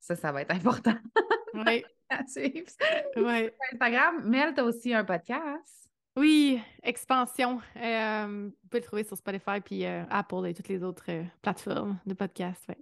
[0.00, 0.94] Ça, ça va être important.
[1.54, 1.82] Oui.
[2.10, 2.70] à suivre.
[3.16, 3.50] Oui.
[3.72, 4.22] Instagram.
[4.22, 5.90] Mel, tu as aussi un podcast.
[6.16, 7.60] Oui, Expansion.
[7.76, 11.24] Euh, vous pouvez le trouver sur Spotify puis euh, Apple et toutes les autres euh,
[11.42, 12.62] plateformes de podcast.
[12.68, 12.76] Ouais.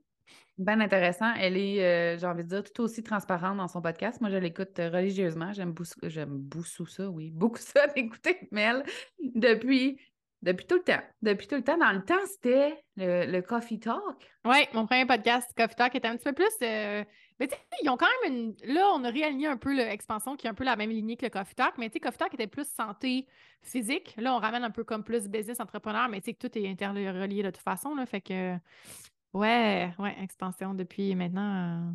[0.58, 1.32] Bien intéressant.
[1.34, 4.20] Elle est, euh, j'ai envie de dire, tout aussi transparente dans son podcast.
[4.22, 5.52] Moi, je l'écoute euh, religieusement.
[5.52, 7.30] J'aime beaucoup, ça, oui.
[7.34, 8.82] Beaucoup ça d'écouter Mel
[9.34, 10.00] depuis,
[10.40, 11.02] depuis tout le temps.
[11.20, 11.76] Depuis tout le temps.
[11.76, 14.00] Dans le temps, c'était le, Coffee Talk.
[14.46, 16.46] Oui, mon premier podcast, Coffee Talk, était un petit peu plus.
[16.62, 17.04] Euh,
[17.38, 18.74] mais tu sais, ils ont quand même une.
[18.74, 21.26] Là, on a réaligné un peu l'expansion qui est un peu la même lignée que
[21.26, 21.74] le Coffee Talk.
[21.76, 23.26] Mais tu sais, Coffee Talk était plus santé
[23.60, 24.14] physique.
[24.16, 26.66] Là, on ramène un peu comme plus business entrepreneur, mais tu sais que tout est
[26.66, 27.94] interrelié de toute façon.
[27.94, 28.56] Là, fait que
[29.36, 31.92] Ouais, ouais, expansion depuis maintenant euh,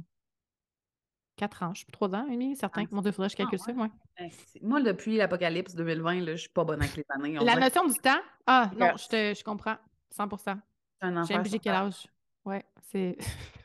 [1.35, 1.73] quatre ans.
[1.73, 2.83] Je suis trois ans et demi, certain.
[2.83, 3.89] Ah, Mon Dieu, faudrait que je calcule ça, ouais.
[4.19, 4.29] Ben,
[4.61, 7.39] moi, depuis l'Apocalypse 2020, là, je suis pas bonne avec les années.
[7.43, 8.21] La notion du temps?
[8.45, 9.77] Ah, non, je, te, je comprends.
[10.15, 10.59] 100%
[11.49, 12.05] J'ai quel âge?
[12.45, 13.17] Ouais, c'est.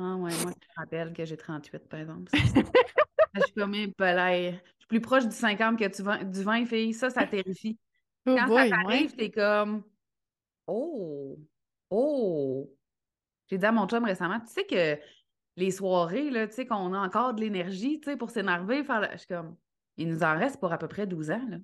[0.00, 2.30] Ah ouais, moi, je me rappelle que j'ai 38, par exemple.
[3.34, 6.94] je suis comme, eh, je suis plus proche du 50 que du du 20, fille.
[6.94, 7.76] Ça, ça terrifie.
[8.24, 9.82] Oh Quand ça t'arrive, t'es comme,
[10.68, 11.36] oh,
[11.90, 12.77] oh,
[13.48, 14.98] j'ai dit à mon chum récemment, tu sais que
[15.56, 19.08] les soirées, là, tu sais, qu'on a encore de l'énergie, tu sais, pour s'énerver, faire...
[19.12, 19.56] Je suis comme,
[19.96, 21.56] il nous en reste pour à peu près 12 ans, là.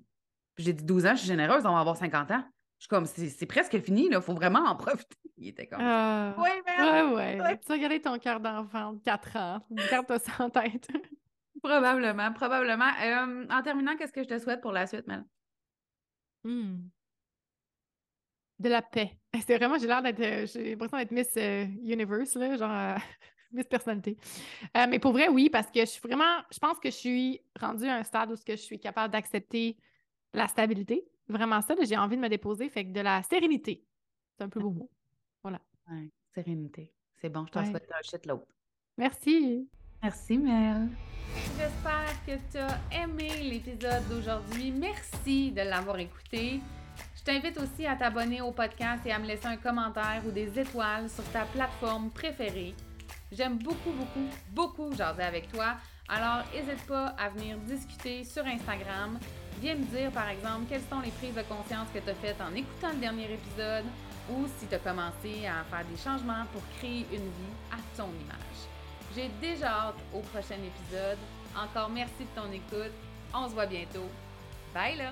[0.55, 2.43] Puis j'ai dit 12 ans, je suis généreuse, on va avoir 50 ans.
[2.79, 5.15] Je suis comme, c'est presque fini, là, faut vraiment en profiter.
[5.37, 6.61] Il était comme, euh, ouais,
[7.13, 9.61] ouais, ouais, Tu ton cœur d'enfant de 4 ans.
[9.89, 10.87] Garde ça en tête.
[11.63, 12.91] probablement, probablement.
[13.03, 15.25] Euh, en terminant, qu'est-ce que je te souhaite pour la suite, Mel?
[16.43, 16.77] Hmm
[18.59, 19.17] de la paix.
[19.41, 22.95] C'est vraiment, j'ai l'air d'être, euh, j'ai l'impression d'être Miss euh, Universe, là, genre euh,
[23.51, 24.17] Miss Personnalité.
[24.75, 27.87] mais pour vrai, oui, parce que je suis vraiment, je pense que je suis rendue
[27.87, 29.77] à un stade où je suis capable d'accepter
[30.33, 31.05] la stabilité.
[31.27, 33.83] Vraiment ça, j'ai envie de me déposer, fait que de la sérénité.
[34.37, 34.91] C'est un peu beau mot.
[35.41, 35.61] Voilà.
[35.89, 36.93] Ouais, sérénité.
[37.21, 38.47] C'est bon, je t'en souhaite un shit l'autre.
[38.97, 39.69] Merci.
[40.03, 40.89] Merci, Mel.
[41.57, 44.71] J'espère que tu as aimé l'épisode d'aujourd'hui.
[44.71, 46.59] Merci de l'avoir écouté.
[47.25, 51.09] T'invite aussi à t'abonner au podcast et à me laisser un commentaire ou des étoiles
[51.09, 52.75] sur ta plateforme préférée.
[53.31, 55.77] J'aime beaucoup, beaucoup, beaucoup jaser avec toi.
[56.07, 59.17] Alors, n'hésite pas à venir discuter sur Instagram.
[59.59, 62.39] Viens me dire, par exemple, quelles sont les prises de conscience que tu as faites
[62.39, 63.85] en écoutant le dernier épisode
[64.29, 68.09] ou si tu as commencé à faire des changements pour créer une vie à ton
[68.21, 68.59] image.
[69.15, 71.17] J'ai déjà hâte au prochain épisode.
[71.57, 72.93] Encore merci de ton écoute.
[73.33, 74.09] On se voit bientôt.
[74.75, 75.11] Bye là!